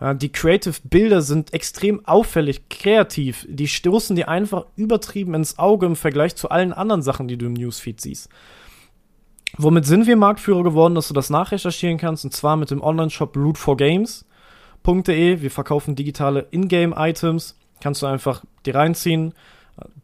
Äh, 0.00 0.14
die 0.14 0.30
Creative 0.30 0.74
Bilder 0.84 1.22
sind 1.22 1.52
extrem 1.52 2.06
auffällig, 2.06 2.68
kreativ. 2.68 3.46
Die 3.48 3.68
stoßen 3.68 4.14
dir 4.14 4.28
einfach 4.28 4.66
übertrieben 4.76 5.34
ins 5.34 5.58
Auge 5.58 5.86
im 5.86 5.96
Vergleich 5.96 6.36
zu 6.36 6.48
allen 6.48 6.72
anderen 6.72 7.02
Sachen, 7.02 7.26
die 7.26 7.36
du 7.36 7.46
im 7.46 7.54
Newsfeed 7.54 8.00
siehst. 8.00 8.28
Womit 9.56 9.84
sind 9.84 10.06
wir 10.06 10.16
Marktführer 10.16 10.62
geworden, 10.62 10.94
dass 10.94 11.08
du 11.08 11.14
das 11.14 11.30
nachrecherchieren 11.30 11.98
kannst? 11.98 12.24
Und 12.24 12.32
zwar 12.32 12.56
mit 12.56 12.70
dem 12.70 12.82
Online-Shop 12.82 13.36
loot4games.de. 13.36 15.40
Wir 15.40 15.50
verkaufen 15.50 15.96
digitale 15.96 16.46
Ingame-Items. 16.50 17.58
Kannst 17.80 18.02
du 18.02 18.06
einfach 18.06 18.44
die 18.66 18.70
reinziehen. 18.70 19.34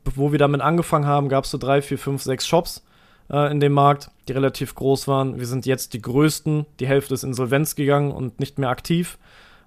Wo 0.05 0.33
wir 0.33 0.39
damit 0.39 0.63
angefangen 0.63 1.07
haben, 1.07 1.29
gab 1.29 1.45
es 1.45 1.51
so 1.51 1.59
drei, 1.59 1.83
vier, 1.83 1.99
fünf, 1.99 2.23
sechs 2.23 2.47
Shops 2.47 2.85
äh, 3.31 3.51
in 3.51 3.61
dem 3.61 3.73
Markt, 3.73 4.11
die 4.29 4.33
relativ 4.33 4.75
groß 4.75 5.07
waren. 5.07 5.39
Wir 5.39 5.47
sind 5.47 5.67
jetzt 5.67 5.93
die 5.93 6.01
größten. 6.01 6.65
Die 6.81 6.87
Hälfte 6.87 7.15
ist 7.15 7.25
insolvenz 7.25 7.77
gegangen 7.77 8.13
und 8.13 8.41
nicht 8.41 8.59
mehr 8.59 8.71
aktiv. 8.71 9.19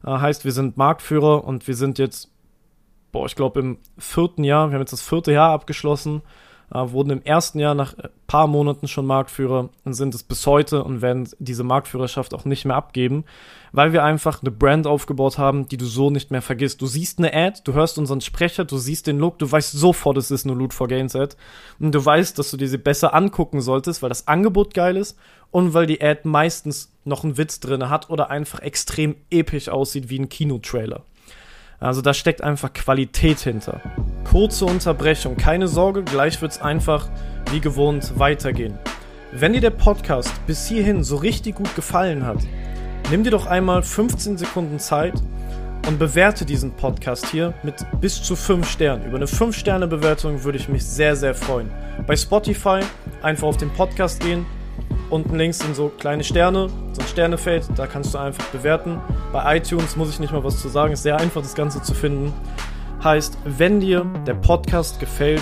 Äh, 0.03 0.09
heißt, 0.09 0.45
wir 0.45 0.51
sind 0.51 0.77
Marktführer 0.77 1.43
und 1.43 1.67
wir 1.67 1.75
sind 1.75 1.99
jetzt 1.99 2.31
boah, 3.11 3.25
ich 3.25 3.35
glaube 3.35 3.59
im 3.59 3.77
vierten 3.97 4.43
Jahr, 4.43 4.69
wir 4.69 4.75
haben 4.75 4.81
jetzt 4.81 4.93
das 4.93 5.01
vierte 5.01 5.31
Jahr 5.31 5.51
abgeschlossen, 5.51 6.21
wurden 6.71 7.09
im 7.09 7.23
ersten 7.23 7.59
Jahr 7.59 7.73
nach 7.73 7.97
ein 7.97 8.09
paar 8.27 8.47
Monaten 8.47 8.87
schon 8.87 9.05
Marktführer 9.05 9.69
und 9.83 9.93
sind 9.93 10.13
es 10.13 10.23
bis 10.23 10.45
heute 10.45 10.83
und 10.83 11.01
werden 11.01 11.27
diese 11.39 11.63
Marktführerschaft 11.63 12.33
auch 12.33 12.45
nicht 12.45 12.65
mehr 12.65 12.75
abgeben, 12.75 13.25
weil 13.71 13.91
wir 13.93 14.03
einfach 14.03 14.41
eine 14.41 14.51
Brand 14.51 14.85
aufgebaut 14.85 15.37
haben, 15.37 15.67
die 15.67 15.77
du 15.77 15.85
so 15.85 16.09
nicht 16.09 16.31
mehr 16.31 16.41
vergisst. 16.41 16.81
Du 16.81 16.85
siehst 16.85 17.19
eine 17.19 17.33
Ad, 17.33 17.61
du 17.63 17.73
hörst 17.73 17.97
unseren 17.97 18.21
Sprecher, 18.21 18.65
du 18.65 18.77
siehst 18.77 19.07
den 19.07 19.17
Look, 19.17 19.39
du 19.39 19.51
weißt 19.51 19.71
sofort, 19.71 20.17
es 20.17 20.31
ist 20.31 20.45
eine 20.45 20.55
Loot 20.55 20.73
for 20.73 20.87
Gains 20.87 21.15
Ad 21.15 21.35
und 21.79 21.93
du 21.93 22.05
weißt, 22.05 22.37
dass 22.37 22.51
du 22.51 22.57
dir 22.57 22.69
sie 22.69 22.77
besser 22.77 23.13
angucken 23.13 23.61
solltest, 23.61 24.01
weil 24.01 24.09
das 24.09 24.27
Angebot 24.27 24.73
geil 24.73 24.97
ist 24.97 25.17
und 25.51 25.73
weil 25.73 25.87
die 25.87 26.01
Ad 26.01 26.21
meistens 26.23 26.91
noch 27.03 27.23
einen 27.23 27.37
Witz 27.37 27.59
drin 27.59 27.89
hat 27.89 28.09
oder 28.09 28.29
einfach 28.29 28.59
extrem 28.59 29.15
episch 29.31 29.69
aussieht 29.69 30.09
wie 30.09 30.19
ein 30.19 30.29
Kinotrailer. 30.29 31.03
Also 31.79 32.01
da 32.01 32.13
steckt 32.13 32.41
einfach 32.41 32.73
Qualität 32.73 33.39
hinter. 33.39 33.81
Kurze 34.29 34.65
Unterbrechung, 34.65 35.37
keine 35.37 35.67
Sorge, 35.67 36.03
gleich 36.03 36.41
wird 36.41 36.51
es 36.51 36.61
einfach 36.61 37.09
wie 37.51 37.61
gewohnt 37.61 38.19
weitergehen. 38.19 38.77
Wenn 39.31 39.53
dir 39.53 39.61
der 39.61 39.69
Podcast 39.69 40.33
bis 40.45 40.67
hierhin 40.67 41.03
so 41.03 41.15
richtig 41.15 41.55
gut 41.55 41.73
gefallen 41.75 42.25
hat, 42.25 42.39
nimm 43.11 43.23
dir 43.23 43.31
doch 43.31 43.45
einmal 43.45 43.81
15 43.81 44.37
Sekunden 44.37 44.79
Zeit 44.79 45.13
und 45.87 45.99
bewerte 45.99 46.45
diesen 46.45 46.71
Podcast 46.71 47.27
hier 47.27 47.53
mit 47.63 47.75
bis 48.01 48.21
zu 48.21 48.35
5 48.35 48.69
Sternen. 48.69 49.05
Über 49.05 49.17
eine 49.17 49.25
5-Sterne-Bewertung 49.25 50.43
würde 50.43 50.57
ich 50.57 50.67
mich 50.67 50.83
sehr, 50.83 51.15
sehr 51.15 51.33
freuen. 51.33 51.71
Bei 52.05 52.15
Spotify 52.15 52.81
einfach 53.21 53.47
auf 53.47 53.57
den 53.57 53.69
Podcast 53.71 54.19
gehen, 54.19 54.45
Unten 55.09 55.35
links 55.37 55.59
sind 55.59 55.75
so 55.75 55.89
kleine 55.89 56.23
Sterne, 56.23 56.67
so 56.93 57.01
ein 57.01 57.07
Sternefeld, 57.07 57.67
da 57.75 57.87
kannst 57.87 58.13
du 58.13 58.19
einfach 58.19 58.45
bewerten. 58.47 59.01
Bei 59.31 59.57
iTunes 59.57 59.95
muss 59.95 60.11
ich 60.11 60.19
nicht 60.19 60.31
mal 60.31 60.43
was 60.43 60.61
zu 60.61 60.69
sagen, 60.69 60.93
ist 60.93 61.03
sehr 61.03 61.17
einfach 61.17 61.41
das 61.41 61.55
Ganze 61.55 61.81
zu 61.81 61.95
finden. 61.95 62.31
Heißt, 63.03 63.37
wenn 63.43 63.79
dir 63.79 64.05
der 64.27 64.35
Podcast 64.35 64.99
gefällt, 64.99 65.41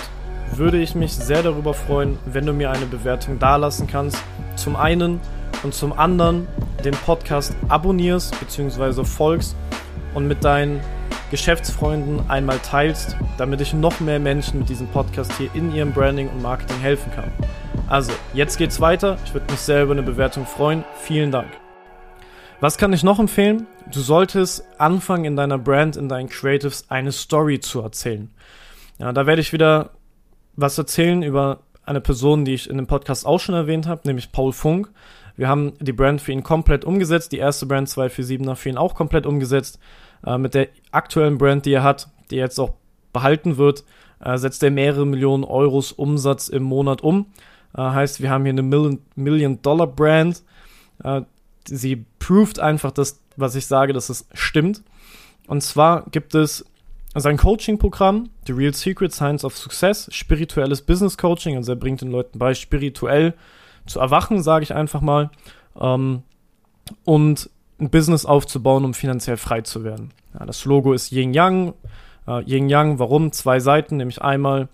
würde 0.55 0.77
ich 0.77 0.95
mich 0.95 1.13
sehr 1.13 1.43
darüber 1.43 1.74
freuen, 1.74 2.17
wenn 2.25 2.45
du 2.45 2.53
mir 2.53 2.71
eine 2.71 2.86
Bewertung 2.86 3.39
dalassen 3.39 3.88
kannst. 3.88 4.17
Zum 4.55 4.77
einen 4.77 5.19
und 5.63 5.74
zum 5.74 5.91
anderen 5.91 6.47
den 6.86 6.93
Podcast 6.93 7.53
abonnierst 7.67 8.39
bzw. 8.39 9.03
folgst 9.03 9.55
und 10.13 10.27
mit 10.27 10.45
deinen 10.45 10.79
Geschäftsfreunden 11.29 12.29
einmal 12.29 12.59
teilst, 12.59 13.17
damit 13.38 13.59
ich 13.59 13.74
noch 13.74 14.00
mehr 14.00 14.19
Menschen 14.19 14.59
mit 14.59 14.69
diesem 14.69 14.88
Podcast 14.88 15.33
hier 15.38 15.50
in 15.53 15.75
ihrem 15.75 15.91
Branding 15.91 16.29
und 16.29 16.41
Marketing 16.41 16.79
helfen 16.79 17.12
kann. 17.13 17.31
Also, 17.89 18.12
jetzt 18.34 18.58
geht's 18.58 18.82
weiter. 18.82 19.17
Ich 19.24 19.34
würde 19.34 19.50
mich 19.50 19.62
sehr 19.62 19.84
über 19.84 19.94
eine 19.94 20.03
Bewertung 20.03 20.46
freuen. 20.46 20.84
Vielen 21.00 21.32
Dank. 21.32 21.48
Was 22.60 22.77
kann 22.77 22.91
ich 22.91 23.01
noch 23.01 23.17
empfehlen? 23.17 23.65
Du 23.89 24.01
solltest 24.01 24.65
anfangen 24.77 25.24
in 25.24 25.38
deiner 25.38 25.58
Brand, 25.58 25.96
in 25.96 26.10
deinen 26.10 26.27
Creatives 26.27 26.89
eine 26.89 27.13
Story 27.13 27.62
zu 27.62 27.79
erzählen. 27.79 28.29
Ja, 29.00 29.13
da 29.13 29.25
werde 29.25 29.41
ich 29.41 29.53
wieder 29.53 29.91
was 30.58 30.77
erzählen 30.77 31.24
über 31.24 31.60
eine 31.86 32.01
Person, 32.01 32.44
die 32.44 32.56
ich 32.56 32.70
in 32.70 32.75
dem 32.75 32.88
Podcast 32.88 33.25
auch 33.25 33.39
schon 33.39 33.56
erwähnt 33.56 33.88
habe, 33.88 34.01
nämlich 34.03 34.34
Paul 34.34 34.51
Funk. 34.51 34.91
Wir 35.38 35.48
haben 35.48 35.72
die 35.79 35.94
Brand 35.94 36.20
für 36.20 36.34
ihn 36.34 36.44
komplett 36.44 36.84
umgesetzt, 36.84 37.32
die 37.32 37.38
erste 37.38 37.67
Brand 37.67 37.88
247er 37.88 38.56
für 38.56 38.67
ihn 38.67 38.77
auch 38.77 38.96
komplett 38.96 39.25
umgesetzt. 39.25 39.79
Äh, 40.25 40.38
mit 40.38 40.56
der 40.56 40.67
aktuellen 40.91 41.38
Brand, 41.38 41.65
die 41.65 41.72
er 41.72 41.84
hat, 41.84 42.10
die 42.32 42.36
jetzt 42.36 42.60
auch 42.60 42.74
behalten 43.13 43.56
wird, 43.56 43.86
äh, 44.20 44.38
setzt 44.38 44.62
er 44.62 44.72
mehrere 44.72 45.06
Millionen 45.06 45.46
Euros 45.46 45.94
Umsatz 45.94 46.50
im 46.50 46.63
Monat 46.63 47.01
um. 47.01 47.27
Äh, 47.77 47.81
heißt, 47.81 48.22
wir 48.22 48.29
haben 48.29 48.43
hier 48.43 48.53
eine 48.53 48.98
Million-Dollar-Brand. 49.15 50.43
Äh, 51.03 51.22
sie 51.65 52.05
proved 52.19 52.60
einfach 52.60 52.91
das, 52.91 53.22
was 53.36 53.55
ich 53.55 53.67
sage, 53.67 53.93
dass 53.93 54.10
es 54.10 54.27
stimmt. 54.34 54.84
Und 55.48 55.62
zwar 55.62 56.05
gibt 56.10 56.36
es 56.36 56.65
sein 57.15 57.38
Coaching-Programm, 57.38 58.29
The 58.46 58.53
Real 58.53 58.74
Secret 58.74 59.13
Science 59.13 59.46
of 59.46 59.57
Success, 59.57 60.10
spirituelles 60.12 60.81
Business 60.81 61.17
Coaching. 61.17 61.55
Also 61.55 61.72
er 61.72 61.77
bringt 61.77 62.01
den 62.01 62.12
Leuten 62.12 62.38
bei, 62.38 62.53
spirituell 62.53 63.34
zu 63.86 64.00
erwachen, 64.00 64.43
sage 64.43 64.63
ich 64.63 64.74
einfach 64.74 65.01
mal. 65.01 65.29
Ähm, 65.79 66.24
und 67.05 67.50
ein 67.79 67.89
Business 67.89 68.25
aufzubauen, 68.25 68.86
um 68.86 68.93
finanziell 68.93 69.38
frei 69.38 69.62
zu 69.62 69.84
werden. 69.84 70.12
Ja, 70.34 70.46
das 70.46 70.65
Logo 70.65 70.93
ist 70.93 71.12
Yin 71.12 71.34
Yang. 71.34 71.74
Äh, 72.27 72.41
Yin 72.43 72.69
Yang, 72.69 73.00
warum? 73.00 73.31
Zwei 73.31 73.60
Seiten, 73.60 73.98
nämlich 73.98 74.22
einmal 74.22 74.67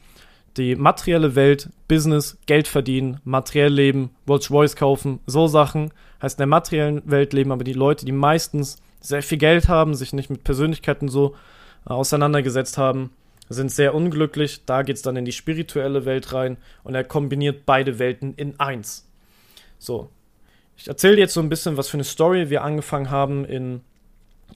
die 0.57 0.75
materielle 0.75 1.35
Welt, 1.35 1.69
Business, 1.87 2.37
Geld 2.45 2.67
verdienen, 2.67 3.19
materiell 3.23 3.73
leben, 3.73 4.11
Rolls 4.27 4.51
Royce 4.51 4.75
kaufen, 4.75 5.19
so 5.25 5.47
Sachen. 5.47 5.91
Heißt 6.21 6.37
in 6.37 6.41
der 6.41 6.47
materiellen 6.47 7.01
Welt 7.09 7.33
leben 7.33 7.51
aber 7.51 7.63
die 7.63 7.73
Leute, 7.73 8.05
die 8.05 8.11
meistens 8.11 8.77
sehr 8.99 9.23
viel 9.23 9.37
Geld 9.37 9.67
haben, 9.67 9.95
sich 9.95 10.13
nicht 10.13 10.29
mit 10.29 10.43
Persönlichkeiten 10.43 11.09
so 11.09 11.35
äh, 11.87 11.93
auseinandergesetzt 11.93 12.77
haben, 12.77 13.11
sind 13.49 13.71
sehr 13.71 13.93
unglücklich. 13.93 14.65
Da 14.65 14.83
geht 14.83 14.95
es 14.95 15.01
dann 15.01 15.17
in 15.17 15.25
die 15.25 15.31
spirituelle 15.31 16.05
Welt 16.05 16.33
rein 16.33 16.57
und 16.83 16.95
er 16.95 17.03
kombiniert 17.03 17.65
beide 17.65 17.99
Welten 17.99 18.33
in 18.35 18.59
eins. 18.59 19.07
So. 19.79 20.09
Ich 20.77 20.87
erzähle 20.87 21.17
jetzt 21.17 21.33
so 21.33 21.39
ein 21.39 21.49
bisschen, 21.49 21.77
was 21.77 21.89
für 21.89 21.97
eine 21.97 22.03
Story 22.03 22.49
wir 22.49 22.63
angefangen 22.63 23.11
haben 23.11 23.45
in, 23.45 23.81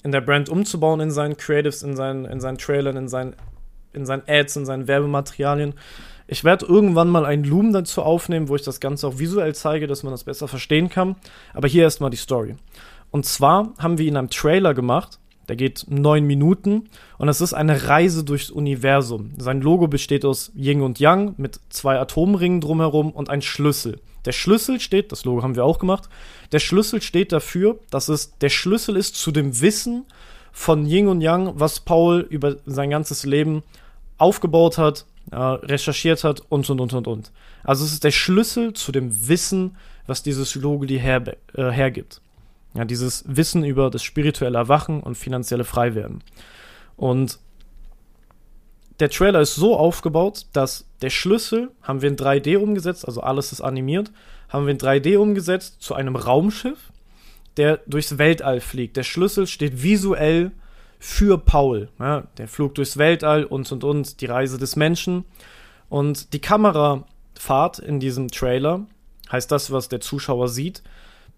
in 0.03 0.11
der 0.11 0.21
Brand 0.21 0.49
umzubauen, 0.49 0.99
in 0.99 1.11
seinen 1.11 1.37
Creatives, 1.37 1.83
in 1.83 1.95
seinen, 1.95 2.25
in 2.25 2.39
seinen 2.39 2.57
Trailern, 2.57 2.97
in 2.97 3.07
seinen 3.07 3.35
in 3.97 4.05
seinen 4.05 4.23
Ads, 4.27 4.55
in 4.55 4.65
seinen 4.65 4.87
Werbematerialien. 4.87 5.73
Ich 6.27 6.43
werde 6.43 6.65
irgendwann 6.65 7.09
mal 7.09 7.25
einen 7.25 7.43
Loom 7.43 7.71
dazu 7.73 8.01
aufnehmen, 8.01 8.49
wo 8.49 8.55
ich 8.55 8.61
das 8.61 8.79
Ganze 8.79 9.07
auch 9.07 9.19
visuell 9.19 9.55
zeige, 9.55 9.87
dass 9.87 10.03
man 10.03 10.11
das 10.11 10.25
besser 10.25 10.47
verstehen 10.47 10.89
kann. 10.89 11.15
Aber 11.53 11.67
hier 11.67 11.83
erstmal 11.83 12.09
die 12.09 12.17
Story. 12.17 12.55
Und 13.11 13.25
zwar 13.25 13.73
haben 13.79 13.97
wir 13.97 14.05
ihn 14.05 14.17
einem 14.17 14.29
Trailer 14.29 14.73
gemacht. 14.73 15.19
Der 15.47 15.55
geht 15.55 15.85
neun 15.87 16.25
Minuten 16.25 16.89
und 17.17 17.29
es 17.29 17.39
ist 17.39 17.53
eine 17.53 17.87
Reise 17.87 18.25
durchs 18.25 18.49
Universum. 18.49 19.31
Sein 19.37 19.61
Logo 19.61 19.87
besteht 19.87 20.25
aus 20.25 20.51
Yin 20.55 20.81
und 20.81 20.99
Yang 20.99 21.35
mit 21.37 21.61
zwei 21.69 21.97
Atomringen 21.97 22.59
drumherum 22.59 23.11
und 23.11 23.29
ein 23.29 23.41
Schlüssel. 23.41 24.01
Der 24.25 24.33
Schlüssel 24.33 24.81
steht, 24.81 25.13
das 25.13 25.23
Logo 25.23 25.43
haben 25.43 25.55
wir 25.55 25.63
auch 25.63 25.79
gemacht, 25.79 26.09
der 26.51 26.59
Schlüssel 26.59 27.01
steht 27.01 27.31
dafür, 27.31 27.79
dass 27.91 28.09
es 28.09 28.37
der 28.39 28.49
Schlüssel 28.49 28.97
ist 28.97 29.15
zu 29.15 29.31
dem 29.31 29.61
Wissen 29.61 30.03
von 30.51 30.85
Yin 30.85 31.07
und 31.07 31.21
Yang, 31.21 31.53
was 31.55 31.79
Paul 31.79 32.27
über 32.29 32.57
sein 32.65 32.89
ganzes 32.89 33.25
Leben 33.25 33.63
aufgebaut 34.17 34.77
hat, 34.77 35.05
äh, 35.31 35.35
recherchiert 35.35 36.23
hat 36.23 36.41
und 36.49 36.69
und 36.69 36.79
und 36.79 36.93
und 36.93 37.07
und. 37.07 37.31
Also 37.63 37.85
es 37.85 37.93
ist 37.93 38.03
der 38.03 38.11
Schlüssel 38.11 38.73
zu 38.73 38.91
dem 38.91 39.27
Wissen, 39.27 39.77
was 40.05 40.23
dieses 40.23 40.55
Logo 40.55 40.85
dir 40.85 40.99
her, 40.99 41.23
äh, 41.53 41.69
hergibt. 41.69 42.21
Ja, 42.73 42.85
dieses 42.85 43.23
Wissen 43.27 43.63
über 43.63 43.89
das 43.89 44.03
spirituelle 44.03 44.57
Erwachen 44.57 45.01
und 45.01 45.15
finanzielle 45.15 45.63
Freiwerden. 45.63 46.23
Und 46.95 47.39
der 48.99 49.09
Trailer 49.09 49.41
ist 49.41 49.55
so 49.55 49.77
aufgebaut, 49.77 50.47
dass 50.53 50.85
der 51.01 51.09
Schlüssel 51.09 51.71
haben 51.81 52.01
wir 52.01 52.09
in 52.09 52.15
3D 52.15 52.57
umgesetzt, 52.57 53.07
also 53.07 53.21
alles 53.21 53.51
ist 53.51 53.61
animiert, 53.61 54.11
haben 54.49 54.65
wir 54.65 54.71
in 54.71 54.79
3D 54.79 55.17
umgesetzt 55.17 55.81
zu 55.81 55.93
einem 55.93 56.15
Raumschiff, 56.15 56.91
der 57.57 57.81
durchs 57.85 58.17
Weltall 58.17 58.59
fliegt. 58.59 58.97
Der 58.97 59.03
Schlüssel 59.03 59.45
steht 59.47 59.83
visuell 59.83 60.51
für 60.99 61.37
Paul. 61.37 61.89
Ja, 61.99 62.23
der 62.37 62.47
Flug 62.47 62.75
durchs 62.75 62.97
Weltall 62.97 63.43
und 63.43 63.71
und 63.71 63.83
und, 63.83 64.21
die 64.21 64.25
Reise 64.25 64.57
des 64.57 64.75
Menschen. 64.75 65.25
Und 65.89 66.33
die 66.33 66.39
Kamerafahrt 66.39 67.79
in 67.79 67.99
diesem 67.99 68.29
Trailer, 68.29 68.85
heißt 69.31 69.51
das, 69.51 69.71
was 69.71 69.89
der 69.89 70.01
Zuschauer 70.01 70.47
sieht, 70.49 70.83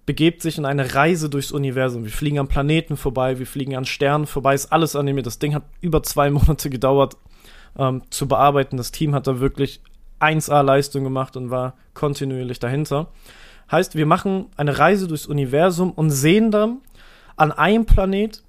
begebt 0.06 0.42
sich 0.42 0.58
in 0.58 0.66
eine 0.66 0.96
Reise 0.96 1.30
durchs 1.30 1.52
Universum. 1.52 2.04
Wir 2.04 2.12
fliegen 2.12 2.40
an 2.40 2.48
Planeten 2.48 2.98
vorbei, 2.98 3.38
wir 3.38 3.46
fliegen 3.46 3.76
an 3.76 3.86
Sternen 3.86 4.26
vorbei, 4.26 4.56
ist 4.56 4.72
alles 4.72 4.96
animiert. 4.96 5.28
Das 5.28 5.40
Ding 5.40 5.54
hat 5.54 5.64
über 5.82 6.02
zwei 6.02 6.30
Monate 6.32 6.70
gedauert 6.70 7.16
ähm, 7.78 8.02
zu 8.10 8.28
bearbeiten. 8.28 8.78
Das 8.78 8.92
Team 8.92 9.14
hat 9.14 9.28
da 9.28 9.40
wirklich 9.40 9.82
1A-Leistung 10.20 11.04
gemacht 11.04 11.38
und 11.38 11.50
war 11.50 11.76
kontinuierlich 11.94 12.60
dahinter. 12.60 13.08
Heißt, 13.72 13.96
wir 13.96 14.06
machen 14.06 14.48
eine 14.58 14.80
Reise 14.80 15.08
durchs 15.08 15.28
Universum 15.28 15.92
und 15.92 16.10
sehen 16.10 16.50
dann 16.50 16.80
an 17.36 17.52
einem 17.52 17.86
Planet 17.86 18.42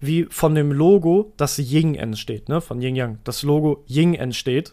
wie 0.00 0.26
von 0.30 0.54
dem 0.54 0.72
Logo 0.72 1.32
das 1.36 1.58
Ying 1.58 1.94
entsteht, 1.94 2.48
ne? 2.48 2.60
Von 2.60 2.80
Yin 2.80 2.96
Yang. 2.96 3.18
Das 3.24 3.42
Logo 3.42 3.84
Ying 3.88 4.14
entsteht. 4.14 4.72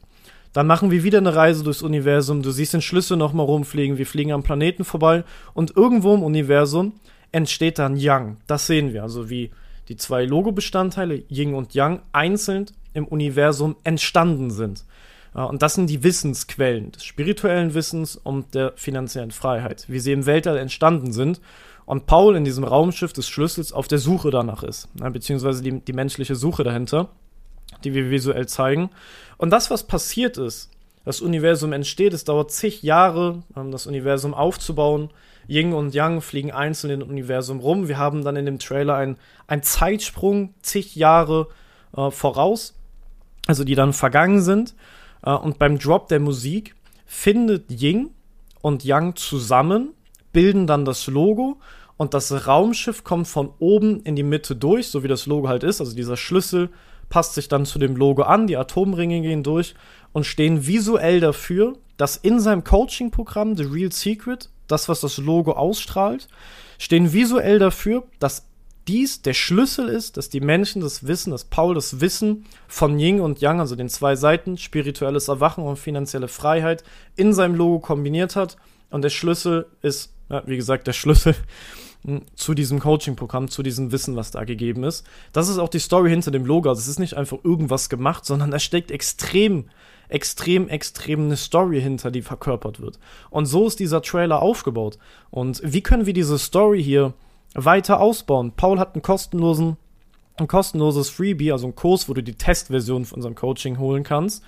Dann 0.54 0.68
machen 0.68 0.92
wir 0.92 1.04
wieder 1.04 1.18
eine 1.18 1.36
Reise 1.36 1.64
durchs 1.64 1.82
Universum. 1.82 2.42
Du 2.42 2.52
siehst 2.52 2.74
den 2.74 2.82
Schlüssel 2.82 3.18
nochmal 3.18 3.46
rumfliegen. 3.46 3.98
Wir 3.98 4.06
fliegen 4.06 4.32
am 4.32 4.44
Planeten 4.44 4.86
vorbei. 4.86 5.24
Und 5.54 5.76
irgendwo 5.76 6.14
im 6.14 6.24
Universum 6.24 6.94
entsteht 7.32 7.80
dann 7.80 7.98
Yang. 7.98 8.38
Das 8.48 8.68
sehen 8.68 8.94
wir. 8.94 9.04
Also 9.04 9.30
wie 9.30 9.52
die 9.90 9.98
zwei 9.98 10.24
Logo-Bestandteile, 10.24 11.24
Ying 11.30 11.56
und 11.56 11.74
Yang, 11.74 12.02
einzeln 12.14 12.68
im 12.94 13.06
Universum 13.06 13.76
entstanden 13.84 14.50
sind. 14.50 14.86
Und 15.34 15.62
das 15.62 15.74
sind 15.74 15.90
die 15.90 16.02
Wissensquellen 16.02 16.94
des 16.94 17.04
spirituellen 17.04 17.74
Wissens 17.74 18.16
und 18.16 18.56
der 18.56 18.72
finanziellen 18.78 19.32
Freiheit, 19.32 19.84
wie 19.90 20.00
sie 20.00 20.14
im 20.14 20.26
Weltall 20.26 20.56
entstanden 20.56 21.12
sind 21.12 21.42
und 21.86 22.06
Paul 22.08 22.36
in 22.36 22.44
diesem 22.44 22.64
Raumschiff 22.64 23.14
des 23.14 23.28
Schlüssels 23.28 23.72
auf 23.72 23.88
der 23.88 24.00
Suche 24.00 24.32
danach 24.32 24.64
ist, 24.64 24.88
ne, 24.96 25.10
beziehungsweise 25.12 25.62
die, 25.62 25.80
die 25.82 25.94
menschliche 25.94 26.36
Suche 26.36 26.64
dahinter, 26.64 27.10
die 27.84 27.94
wir 27.94 28.10
visuell 28.10 28.48
zeigen. 28.48 28.90
Und 29.38 29.52
das, 29.52 29.70
was 29.70 29.84
passiert 29.84 30.38
ist, 30.38 30.72
das 31.04 31.22
Universum 31.22 31.72
entsteht, 31.72 32.14
es 32.14 32.24
dauert 32.24 32.52
zig 32.52 32.82
Jahre, 32.82 33.44
um 33.54 33.72
das 33.72 33.86
Universum 33.86 34.34
aufzubauen. 34.34 35.12
Ying 35.48 35.74
und 35.74 35.94
Yang 35.94 36.22
fliegen 36.22 36.52
einzeln 36.52 37.02
im 37.02 37.08
Universum 37.08 37.60
rum. 37.60 37.88
Wir 37.88 38.00
haben 38.00 38.24
dann 38.24 38.36
in 38.36 38.48
dem 38.48 38.58
Trailer 38.58 38.96
einen 38.96 39.64
Zeitsprung 39.64 40.56
zig 40.64 40.96
Jahre 40.96 41.48
äh, 41.96 42.10
voraus. 42.10 42.74
also 43.48 43.64
die 43.64 43.76
dann 43.76 43.94
vergangen 43.94 44.42
sind. 44.42 44.76
Äh, 45.24 45.32
und 45.32 45.60
beim 45.60 45.78
Drop 45.78 46.08
der 46.08 46.20
Musik 46.20 46.76
findet 47.06 47.72
Ying 47.72 48.12
und 48.62 48.84
Yang 48.84 49.16
zusammen, 49.18 49.94
bilden 50.36 50.68
dann 50.68 50.84
das 50.84 51.08
Logo 51.08 51.58
und 51.96 52.14
das 52.14 52.46
Raumschiff 52.46 53.06
kommt 53.06 53.28
von 53.28 53.52
oben 53.58 54.02
in 54.02 54.18
die 54.18 54.24
Mitte 54.24 54.56
durch, 54.56 54.90
so 54.90 55.02
wie 55.02 55.08
das 55.08 55.26
Logo 55.26 55.48
halt 55.48 55.64
ist. 55.64 55.80
Also 55.80 55.96
dieser 55.96 56.18
Schlüssel 56.18 56.70
passt 57.08 57.36
sich 57.36 57.48
dann 57.48 57.66
zu 57.66 57.80
dem 57.80 57.96
Logo 57.96 58.24
an, 58.24 58.46
die 58.46 58.58
Atomringe 58.58 59.22
gehen 59.22 59.44
durch 59.44 59.76
und 60.12 60.26
stehen 60.26 60.68
visuell 60.68 61.22
dafür, 61.22 61.78
dass 61.96 62.18
in 62.18 62.42
seinem 62.42 62.66
Coaching-Programm 62.66 63.56
The 63.56 63.64
Real 63.64 63.94
Secret, 63.94 64.50
das, 64.68 64.90
was 64.90 65.00
das 65.00 65.18
Logo 65.18 65.54
ausstrahlt, 65.54 66.28
stehen 66.78 67.14
visuell 67.14 67.58
dafür, 67.58 68.04
dass 68.20 68.48
dies 68.90 69.22
der 69.22 69.34
Schlüssel 69.34 69.88
ist, 69.88 70.18
dass 70.18 70.30
die 70.30 70.42
Menschen 70.42 70.82
das 70.82 71.08
Wissen, 71.08 71.32
dass 71.32 71.46
Paul 71.46 71.76
das 71.76 72.02
Wissen 72.02 72.46
von 72.68 73.00
Ying 73.00 73.22
und 73.22 73.40
Yang, 73.40 73.62
also 73.62 73.76
den 73.76 73.90
zwei 73.90 74.18
Seiten, 74.18 74.58
spirituelles 74.58 75.30
Erwachen 75.30 75.64
und 75.64 75.80
finanzielle 75.80 76.28
Freiheit, 76.28 76.84
in 77.16 77.34
seinem 77.34 77.56
Logo 77.56 77.80
kombiniert 77.80 78.36
hat. 78.36 78.58
Und 78.90 79.02
der 79.04 79.10
Schlüssel 79.10 79.68
ist, 79.82 80.15
ja, 80.30 80.44
wie 80.46 80.58
gesagt, 80.58 80.88
der 80.88 80.94
Schlüssel 80.94 81.36
hm, 82.04 82.22
zu 82.36 82.54
diesem 82.54 82.80
Coaching-Programm, 82.80 83.50
zu 83.50 83.64
diesem 83.64 83.92
Wissen, 83.92 84.16
was 84.16 84.32
da 84.32 84.44
gegeben 84.44 84.84
ist. 84.84 85.06
Das 85.34 85.50
ist 85.50 85.58
auch 85.58 85.70
die 85.70 85.80
Story 85.80 86.10
hinter 86.10 86.32
dem 86.32 86.46
Logo. 86.46 86.70
Also 86.70 86.80
es 86.80 86.88
ist 86.88 87.00
nicht 87.00 87.16
einfach 87.16 87.38
irgendwas 87.44 87.90
gemacht, 87.90 88.26
sondern 88.26 88.52
da 88.52 88.60
steckt 88.60 88.92
extrem, 88.92 89.66
extrem, 90.10 90.68
extrem 90.68 91.26
eine 91.26 91.38
Story 91.38 91.82
hinter, 91.82 92.12
die 92.12 92.22
verkörpert 92.22 92.80
wird. 92.80 93.00
Und 93.30 93.46
so 93.46 93.68
ist 93.68 93.80
dieser 93.80 94.02
Trailer 94.02 94.42
aufgebaut. 94.42 94.98
Und 95.30 95.62
wie 95.64 95.82
können 95.82 96.06
wir 96.06 96.14
diese 96.14 96.40
Story 96.40 96.84
hier 96.84 97.14
weiter 97.54 98.00
ausbauen? 98.00 98.54
Paul 98.56 98.80
hat 98.80 98.96
einen 98.96 99.02
kostenlosen, 99.02 99.78
ein 100.38 100.48
kostenloses 100.48 101.10
Freebie, 101.10 101.52
also 101.52 101.66
einen 101.66 101.76
Kurs, 101.76 102.10
wo 102.10 102.14
du 102.14 102.22
die 102.22 102.36
Testversion 102.36 103.06
von 103.06 103.18
unserem 103.18 103.36
Coaching 103.36 103.80
holen 103.80 104.04
kannst. 104.04 104.44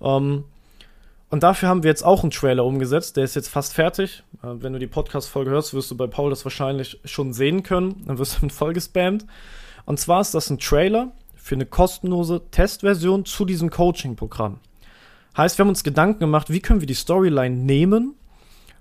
Ähm, 0.00 0.44
und 1.30 1.42
dafür 1.42 1.68
haben 1.68 1.82
wir 1.82 1.90
jetzt 1.90 2.04
auch 2.04 2.22
einen 2.22 2.30
Trailer 2.30 2.64
umgesetzt. 2.64 3.16
Der 3.16 3.24
ist 3.24 3.36
jetzt 3.36 3.48
fast 3.48 3.74
fertig. 3.74 4.22
Äh, 4.42 4.48
wenn 4.60 4.72
du 4.72 4.78
die 4.78 4.86
Podcast-Folge 4.86 5.50
hörst, 5.50 5.74
wirst 5.74 5.90
du 5.90 5.96
bei 5.96 6.06
Paul 6.06 6.30
das 6.30 6.44
wahrscheinlich 6.44 7.00
schon 7.04 7.32
sehen 7.32 7.62
können. 7.62 8.04
Dann 8.06 8.18
wirst 8.18 8.38
du 8.38 8.42
mit 8.42 8.52
voll 8.52 8.72
gespammt. 8.72 9.26
Und 9.84 10.00
zwar 10.00 10.20
ist 10.20 10.34
das 10.34 10.50
ein 10.50 10.58
Trailer 10.58 11.12
für 11.36 11.54
eine 11.54 11.66
kostenlose 11.66 12.42
Testversion 12.50 13.24
zu 13.24 13.44
diesem 13.44 13.70
Coaching-Programm. 13.70 14.60
Heißt, 15.36 15.58
wir 15.58 15.64
haben 15.64 15.70
uns 15.70 15.84
Gedanken 15.84 16.20
gemacht, 16.20 16.50
wie 16.50 16.60
können 16.60 16.80
wir 16.80 16.86
die 16.86 16.94
Storyline 16.94 17.54
nehmen 17.54 18.14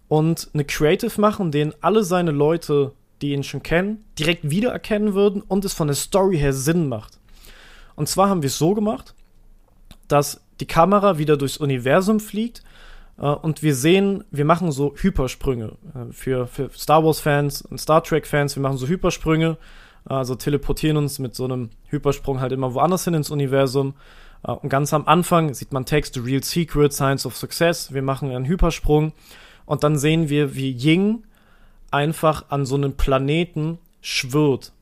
und 0.07 0.49
eine 0.53 0.65
Creative 0.65 1.19
machen, 1.19 1.51
den 1.51 1.73
alle 1.81 2.03
seine 2.03 2.31
Leute, 2.31 2.93
die 3.21 3.33
ihn 3.33 3.43
schon 3.43 3.63
kennen, 3.63 4.05
direkt 4.17 4.49
wiedererkennen 4.49 5.13
würden 5.13 5.41
und 5.41 5.65
es 5.65 5.73
von 5.73 5.87
der 5.87 5.95
Story 5.95 6.37
her 6.37 6.53
Sinn 6.53 6.87
macht. 6.87 7.19
Und 7.95 8.07
zwar 8.07 8.29
haben 8.29 8.41
wir 8.41 8.47
es 8.47 8.57
so 8.57 8.73
gemacht, 8.73 9.13
dass 10.07 10.41
die 10.59 10.65
Kamera 10.65 11.17
wieder 11.17 11.37
durchs 11.37 11.57
Universum 11.57 12.19
fliegt 12.19 12.63
äh, 13.17 13.25
und 13.25 13.63
wir 13.63 13.75
sehen, 13.75 14.23
wir 14.31 14.45
machen 14.45 14.71
so 14.71 14.93
Hypersprünge 14.95 15.73
äh, 15.93 16.11
für, 16.11 16.47
für 16.47 16.69
Star 16.75 17.03
Wars-Fans 17.03 17.63
und 17.63 17.79
Star 17.79 18.03
Trek-Fans. 18.03 18.55
Wir 18.55 18.63
machen 18.63 18.77
so 18.77 18.87
Hypersprünge, 18.87 19.57
äh, 20.09 20.13
also 20.13 20.35
teleportieren 20.35 20.97
uns 20.97 21.19
mit 21.19 21.35
so 21.35 21.45
einem 21.45 21.69
Hypersprung 21.89 22.39
halt 22.39 22.51
immer 22.51 22.73
woanders 22.73 23.03
hin 23.03 23.13
ins 23.13 23.29
Universum. 23.29 23.93
Und 24.43 24.69
ganz 24.69 24.93
am 24.93 25.07
Anfang 25.07 25.55
sieht 25.55 25.73
man 25.73 25.85
Text 25.85 26.15
Real 26.23 26.43
Secret, 26.43 26.93
Science 26.93 27.25
of 27.25 27.35
Success. 27.35 27.91
Wir 27.91 28.03
machen 28.03 28.29
einen 28.29 28.45
Hypersprung 28.45 29.13
und 29.65 29.83
dann 29.83 29.97
sehen 29.97 30.29
wir, 30.29 30.55
wie 30.55 30.71
Ying 30.71 31.23
einfach 31.89 32.45
an 32.49 32.63
so 32.63 32.75
einem 32.75 32.93
Planeten 32.93 33.79
schwirrt. 33.99 34.73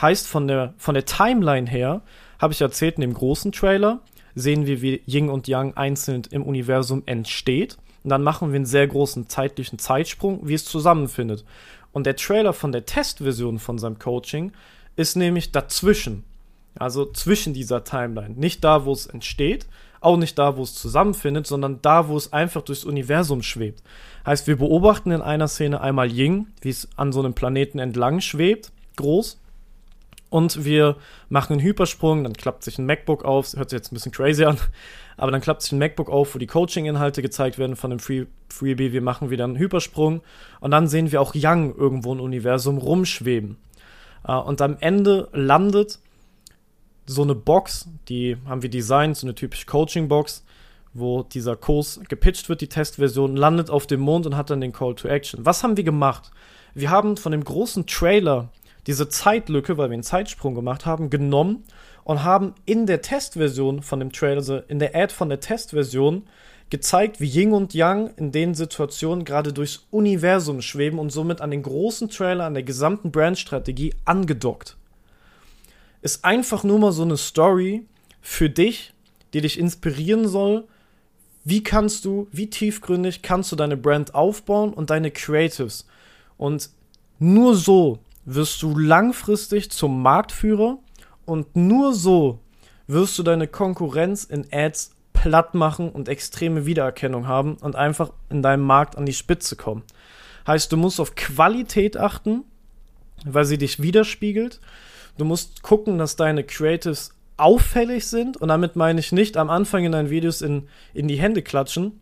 Heißt 0.00 0.28
von 0.28 0.46
der, 0.46 0.74
von 0.76 0.94
der 0.94 1.06
Timeline 1.06 1.68
her, 1.68 2.02
habe 2.38 2.52
ich 2.52 2.60
erzählt 2.60 2.96
in 2.96 3.00
dem 3.00 3.14
großen 3.14 3.52
Trailer, 3.52 4.00
sehen 4.34 4.66
wir, 4.66 4.82
wie 4.82 5.02
Yin 5.06 5.28
und 5.28 5.48
Yang 5.48 5.76
einzeln 5.76 6.22
im 6.30 6.42
Universum 6.42 7.02
entsteht. 7.06 7.76
Und 8.02 8.10
dann 8.10 8.22
machen 8.22 8.50
wir 8.50 8.56
einen 8.56 8.66
sehr 8.66 8.86
großen 8.86 9.28
zeitlichen 9.28 9.78
Zeitsprung, 9.78 10.40
wie 10.46 10.54
es 10.54 10.64
zusammenfindet. 10.64 11.44
Und 11.92 12.06
der 12.06 12.16
Trailer 12.16 12.52
von 12.52 12.72
der 12.72 12.86
Testversion 12.86 13.58
von 13.58 13.78
seinem 13.78 13.98
Coaching 13.98 14.52
ist 14.96 15.16
nämlich 15.16 15.52
dazwischen. 15.52 16.24
Also 16.78 17.04
zwischen 17.04 17.52
dieser 17.52 17.84
Timeline. 17.84 18.34
Nicht 18.36 18.62
da, 18.64 18.84
wo 18.84 18.92
es 18.92 19.06
entsteht, 19.06 19.66
auch 20.00 20.16
nicht 20.16 20.38
da, 20.38 20.56
wo 20.56 20.62
es 20.62 20.74
zusammenfindet, 20.74 21.46
sondern 21.46 21.82
da, 21.82 22.08
wo 22.08 22.16
es 22.16 22.32
einfach 22.32 22.62
durchs 22.62 22.84
Universum 22.84 23.42
schwebt. 23.42 23.82
Heißt, 24.24 24.46
wir 24.46 24.56
beobachten 24.56 25.10
in 25.10 25.20
einer 25.20 25.48
Szene 25.48 25.80
einmal 25.80 26.10
Ying, 26.10 26.46
wie 26.62 26.70
es 26.70 26.88
an 26.96 27.12
so 27.12 27.20
einem 27.20 27.34
Planeten 27.34 27.78
entlang 27.78 28.20
schwebt, 28.20 28.72
groß 28.96 29.38
und 30.30 30.64
wir 30.64 30.96
machen 31.28 31.54
einen 31.54 31.62
Hypersprung, 31.62 32.24
dann 32.24 32.32
klappt 32.32 32.64
sich 32.64 32.78
ein 32.78 32.86
MacBook 32.86 33.24
auf, 33.24 33.52
hört 33.54 33.70
sich 33.70 33.76
jetzt 33.76 33.92
ein 33.92 33.96
bisschen 33.96 34.12
crazy 34.12 34.44
an, 34.44 34.56
aber 35.16 35.32
dann 35.32 35.40
klappt 35.40 35.62
sich 35.62 35.72
ein 35.72 35.78
MacBook 35.78 36.08
auf, 36.08 36.34
wo 36.34 36.38
die 36.38 36.46
Coaching-Inhalte 36.46 37.20
gezeigt 37.20 37.58
werden 37.58 37.76
von 37.76 37.90
dem 37.90 37.98
Free 37.98 38.26
Freebie, 38.48 38.92
wir 38.92 39.02
machen 39.02 39.30
wieder 39.30 39.44
einen 39.44 39.58
Hypersprung 39.58 40.22
und 40.60 40.70
dann 40.70 40.88
sehen 40.88 41.12
wir 41.12 41.20
auch 41.20 41.34
Young 41.36 41.74
irgendwo 41.76 42.12
im 42.12 42.20
Universum 42.20 42.78
rumschweben. 42.78 43.56
Uh, 44.26 44.34
und 44.34 44.60
am 44.60 44.76
Ende 44.80 45.28
landet 45.32 45.98
so 47.06 47.22
eine 47.22 47.34
Box, 47.34 47.88
die 48.08 48.36
haben 48.46 48.62
wir 48.62 48.70
designt, 48.70 49.16
so 49.16 49.26
eine 49.26 49.34
typische 49.34 49.66
Coaching-Box, 49.66 50.44
wo 50.92 51.22
dieser 51.22 51.56
Kurs 51.56 52.00
gepitcht 52.08 52.48
wird, 52.48 52.60
die 52.60 52.68
Testversion, 52.68 53.36
landet 53.36 53.70
auf 53.70 53.86
dem 53.86 54.00
Mond 54.00 54.26
und 54.26 54.36
hat 54.36 54.50
dann 54.50 54.60
den 54.60 54.72
Call 54.72 54.94
to 54.94 55.08
Action. 55.08 55.46
Was 55.46 55.62
haben 55.62 55.76
wir 55.76 55.84
gemacht? 55.84 56.30
Wir 56.74 56.90
haben 56.90 57.16
von 57.16 57.32
dem 57.32 57.44
großen 57.44 57.86
Trailer 57.86 58.50
diese 58.90 59.08
Zeitlücke, 59.08 59.78
weil 59.78 59.88
wir 59.88 59.94
einen 59.94 60.02
Zeitsprung 60.02 60.56
gemacht 60.56 60.84
haben, 60.84 61.10
genommen 61.10 61.62
und 62.02 62.24
haben 62.24 62.56
in 62.66 62.86
der 62.86 63.02
Testversion 63.02 63.82
von 63.82 64.00
dem 64.00 64.10
Trailer, 64.10 64.38
also 64.38 64.56
in 64.56 64.80
der 64.80 64.96
Ad 64.96 65.14
von 65.14 65.28
der 65.28 65.38
Testversion, 65.38 66.24
gezeigt, 66.70 67.20
wie 67.20 67.28
Ying 67.28 67.52
und 67.52 67.72
Yang 67.72 68.10
in 68.16 68.32
den 68.32 68.52
Situationen 68.54 69.24
gerade 69.24 69.52
durchs 69.52 69.86
Universum 69.92 70.60
schweben 70.60 70.98
und 70.98 71.10
somit 71.10 71.40
an 71.40 71.52
den 71.52 71.62
großen 71.62 72.08
Trailer, 72.08 72.46
an 72.46 72.54
der 72.54 72.64
gesamten 72.64 73.12
Brandstrategie 73.12 73.94
angedockt. 74.04 74.76
Ist 76.02 76.24
einfach 76.24 76.64
nur 76.64 76.80
mal 76.80 76.90
so 76.90 77.02
eine 77.02 77.16
Story 77.16 77.86
für 78.20 78.50
dich, 78.50 78.92
die 79.34 79.40
dich 79.40 79.56
inspirieren 79.56 80.26
soll. 80.26 80.64
Wie 81.44 81.62
kannst 81.62 82.04
du, 82.04 82.26
wie 82.32 82.50
tiefgründig 82.50 83.22
kannst 83.22 83.52
du 83.52 83.56
deine 83.56 83.76
Brand 83.76 84.16
aufbauen 84.16 84.74
und 84.74 84.90
deine 84.90 85.12
Creatives? 85.12 85.86
Und 86.36 86.70
nur 87.20 87.54
so 87.54 88.00
wirst 88.34 88.62
du 88.62 88.78
langfristig 88.78 89.70
zum 89.70 90.02
Marktführer 90.02 90.78
und 91.24 91.56
nur 91.56 91.92
so 91.94 92.40
wirst 92.86 93.18
du 93.18 93.22
deine 93.22 93.48
Konkurrenz 93.48 94.24
in 94.24 94.46
Ads 94.52 94.94
platt 95.12 95.54
machen 95.54 95.90
und 95.90 96.08
extreme 96.08 96.64
Wiedererkennung 96.64 97.26
haben 97.26 97.56
und 97.56 97.76
einfach 97.76 98.12
in 98.30 98.42
deinem 98.42 98.64
Markt 98.64 98.96
an 98.96 99.06
die 99.06 99.12
Spitze 99.12 99.56
kommen. 99.56 99.82
Heißt, 100.46 100.72
du 100.72 100.76
musst 100.76 101.00
auf 101.00 101.14
Qualität 101.14 101.96
achten, 101.96 102.44
weil 103.24 103.44
sie 103.44 103.58
dich 103.58 103.82
widerspiegelt. 103.82 104.60
Du 105.18 105.24
musst 105.24 105.62
gucken, 105.62 105.98
dass 105.98 106.16
deine 106.16 106.44
Creatives 106.44 107.14
auffällig 107.36 108.06
sind 108.06 108.36
und 108.36 108.48
damit 108.48 108.76
meine 108.76 109.00
ich 109.00 109.12
nicht 109.12 109.36
am 109.36 109.50
Anfang 109.50 109.84
in 109.84 109.92
deinen 109.92 110.10
Videos 110.10 110.40
in, 110.40 110.68
in 110.94 111.08
die 111.08 111.18
Hände 111.18 111.42
klatschen 111.42 112.00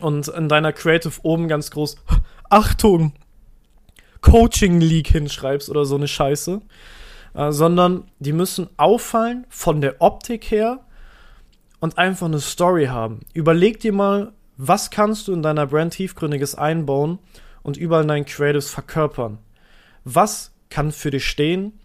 und 0.00 0.28
in 0.28 0.48
deiner 0.48 0.72
Creative 0.72 1.14
oben 1.22 1.48
ganz 1.48 1.70
groß 1.70 1.96
Achtung, 2.50 3.12
Coaching 4.26 4.80
League 4.80 5.06
hinschreibst 5.06 5.70
oder 5.70 5.84
so 5.84 5.94
eine 5.94 6.08
Scheiße, 6.08 6.60
äh, 7.34 7.52
sondern 7.52 8.10
die 8.18 8.32
müssen 8.32 8.68
auffallen 8.76 9.46
von 9.48 9.80
der 9.80 10.02
Optik 10.02 10.50
her 10.50 10.80
und 11.78 11.96
einfach 11.96 12.26
eine 12.26 12.40
Story 12.40 12.86
haben. 12.86 13.20
Überleg 13.34 13.78
dir 13.78 13.92
mal, 13.92 14.32
was 14.56 14.90
kannst 14.90 15.28
du 15.28 15.32
in 15.32 15.42
deiner 15.42 15.68
Brand 15.68 15.92
tiefgründiges 15.92 16.56
einbauen 16.56 17.20
und 17.62 17.76
überall 17.76 18.02
in 18.02 18.08
deinen 18.08 18.24
Creatives 18.24 18.68
verkörpern? 18.68 19.38
Was 20.02 20.52
kann 20.70 20.90
für 20.90 21.12
dich 21.12 21.24
stehen 21.24 21.78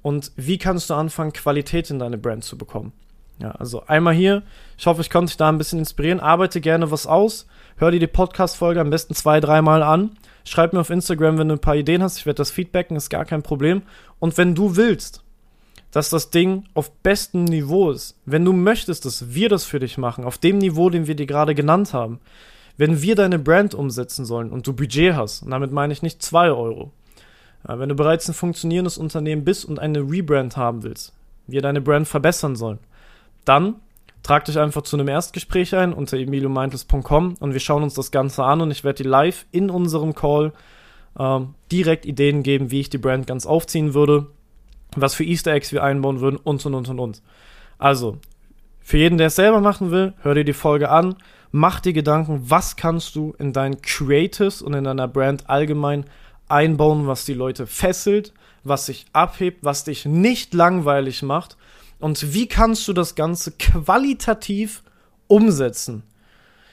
und 0.00 0.30
wie 0.36 0.58
kannst 0.58 0.90
du 0.90 0.94
anfangen, 0.94 1.32
Qualität 1.32 1.90
in 1.90 1.98
deine 1.98 2.18
Brand 2.18 2.44
zu 2.44 2.56
bekommen? 2.56 2.92
Ja, 3.40 3.50
also 3.50 3.84
einmal 3.86 4.14
hier. 4.14 4.44
Ich 4.78 4.86
hoffe, 4.86 5.00
ich 5.00 5.10
konnte 5.10 5.30
dich 5.30 5.38
da 5.38 5.48
ein 5.48 5.58
bisschen 5.58 5.80
inspirieren. 5.80 6.20
Arbeite 6.20 6.60
gerne 6.60 6.92
was 6.92 7.08
aus. 7.08 7.48
Hör 7.78 7.90
dir 7.90 7.98
die 7.98 8.06
Podcast-Folge 8.06 8.80
am 8.80 8.90
besten 8.90 9.16
zwei, 9.16 9.40
dreimal 9.40 9.82
an. 9.82 10.16
Schreib 10.44 10.72
mir 10.72 10.80
auf 10.80 10.90
Instagram, 10.90 11.38
wenn 11.38 11.48
du 11.48 11.54
ein 11.54 11.60
paar 11.60 11.76
Ideen 11.76 12.02
hast. 12.02 12.18
Ich 12.18 12.26
werde 12.26 12.38
das 12.38 12.50
feedbacken, 12.50 12.96
ist 12.96 13.08
gar 13.08 13.24
kein 13.24 13.42
Problem. 13.42 13.82
Und 14.18 14.36
wenn 14.36 14.54
du 14.54 14.76
willst, 14.76 15.22
dass 15.90 16.10
das 16.10 16.30
Ding 16.30 16.64
auf 16.74 16.90
bestem 16.90 17.44
Niveau 17.44 17.90
ist, 17.90 18.18
wenn 18.26 18.44
du 18.44 18.52
möchtest, 18.52 19.04
dass 19.04 19.34
wir 19.34 19.48
das 19.48 19.64
für 19.64 19.80
dich 19.80 19.96
machen, 19.96 20.24
auf 20.24 20.38
dem 20.38 20.58
Niveau, 20.58 20.90
den 20.90 21.06
wir 21.06 21.14
dir 21.14 21.26
gerade 21.26 21.54
genannt 21.54 21.94
haben, 21.94 22.20
wenn 22.76 23.00
wir 23.00 23.14
deine 23.14 23.38
Brand 23.38 23.74
umsetzen 23.74 24.24
sollen 24.24 24.50
und 24.50 24.66
du 24.66 24.72
Budget 24.72 25.14
hast, 25.14 25.42
und 25.42 25.50
damit 25.50 25.70
meine 25.70 25.92
ich 25.92 26.02
nicht 26.02 26.20
zwei 26.22 26.50
Euro, 26.50 26.90
wenn 27.62 27.88
du 27.88 27.94
bereits 27.94 28.28
ein 28.28 28.34
funktionierendes 28.34 28.98
Unternehmen 28.98 29.44
bist 29.44 29.64
und 29.64 29.78
eine 29.78 30.00
Rebrand 30.00 30.56
haben 30.56 30.82
willst, 30.82 31.14
wir 31.46 31.62
deine 31.62 31.80
Brand 31.80 32.08
verbessern 32.08 32.56
sollen, 32.56 32.80
dann 33.44 33.76
trag 34.24 34.44
dich 34.46 34.58
einfach 34.58 34.82
zu 34.82 34.96
einem 34.96 35.06
Erstgespräch 35.06 35.76
ein 35.76 35.92
unter 35.92 36.16
emiliomeintles.com 36.16 37.36
und 37.38 37.52
wir 37.52 37.60
schauen 37.60 37.84
uns 37.84 37.94
das 37.94 38.10
Ganze 38.10 38.42
an 38.42 38.60
und 38.60 38.72
ich 38.72 38.82
werde 38.82 39.04
dir 39.04 39.08
live 39.08 39.46
in 39.52 39.70
unserem 39.70 40.14
Call 40.16 40.52
ähm, 41.16 41.54
direkt 41.70 42.06
Ideen 42.06 42.42
geben, 42.42 42.72
wie 42.72 42.80
ich 42.80 42.90
die 42.90 42.98
Brand 42.98 43.28
ganz 43.28 43.46
aufziehen 43.46 43.94
würde, 43.94 44.26
was 44.96 45.14
für 45.14 45.24
Easter 45.24 45.52
Eggs 45.52 45.70
wir 45.72 45.84
einbauen 45.84 46.20
würden 46.20 46.40
und 46.42 46.66
und 46.66 46.74
und 46.74 46.88
und 46.88 46.98
und. 46.98 47.22
Also, 47.78 48.18
Für 48.80 48.98
jeden, 48.98 49.16
der 49.16 49.28
es 49.28 49.36
selber 49.36 49.60
machen 49.60 49.90
will, 49.90 50.12
hör 50.20 50.34
dir 50.34 50.44
die 50.44 50.52
Folge 50.52 50.90
an, 50.90 51.16
mach 51.52 51.80
dir 51.80 51.94
Gedanken, 51.94 52.42
was 52.50 52.76
kannst 52.76 53.16
du 53.16 53.34
in 53.38 53.54
deinen 53.54 53.80
Creatives 53.80 54.60
und 54.60 54.74
in 54.74 54.84
deiner 54.84 55.08
Brand 55.08 55.48
allgemein 55.48 56.04
einbauen, 56.48 57.06
was 57.06 57.24
die 57.24 57.32
Leute 57.32 57.66
fesselt, 57.66 58.34
was 58.62 58.84
sich 58.84 59.06
abhebt, 59.14 59.64
was 59.64 59.84
dich 59.84 60.04
nicht 60.04 60.52
langweilig 60.52 61.22
macht 61.22 61.56
und 61.98 62.34
wie 62.34 62.46
kannst 62.46 62.86
du 62.88 62.92
das 62.92 63.14
Ganze 63.14 63.52
qualitativ 63.52 64.82
umsetzen. 65.26 66.02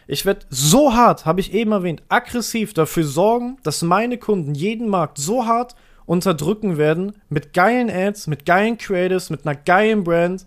Ich 0.08 0.26
werde 0.26 0.46
so 0.50 0.94
hart, 0.94 1.26
habe 1.26 1.40
ich 1.40 1.54
eben 1.54 1.72
erwähnt, 1.72 2.04
aggressiv 2.10 2.74
dafür 2.74 3.04
sorgen, 3.04 3.58
dass 3.64 3.82
meine 3.82 4.18
Kunden 4.18 4.56
jeden 4.56 4.90
Markt 4.90 5.18
so 5.18 5.46
hart 5.46 5.76
unterdrücken 6.06 6.78
werden 6.78 7.14
mit 7.30 7.54
geilen 7.54 7.90
Ads, 7.90 8.28
mit 8.28 8.46
geilen 8.46 8.78
Creatives, 8.78 9.30
mit 9.30 9.46
einer 9.46 9.56
geilen 9.56 10.04
Brand, 10.04 10.46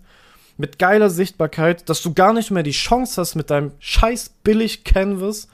mit 0.57 0.77
geiler 0.77 1.09
Sichtbarkeit, 1.09 1.89
dass 1.89 2.01
du 2.01 2.13
gar 2.13 2.33
nicht 2.33 2.51
mehr 2.51 2.63
die 2.63 2.71
Chance 2.71 3.19
hast, 3.19 3.35
mit 3.35 3.49
deinem 3.49 3.71
scheiß 3.79 4.29
billig 4.43 4.83
Canvas 4.83 5.47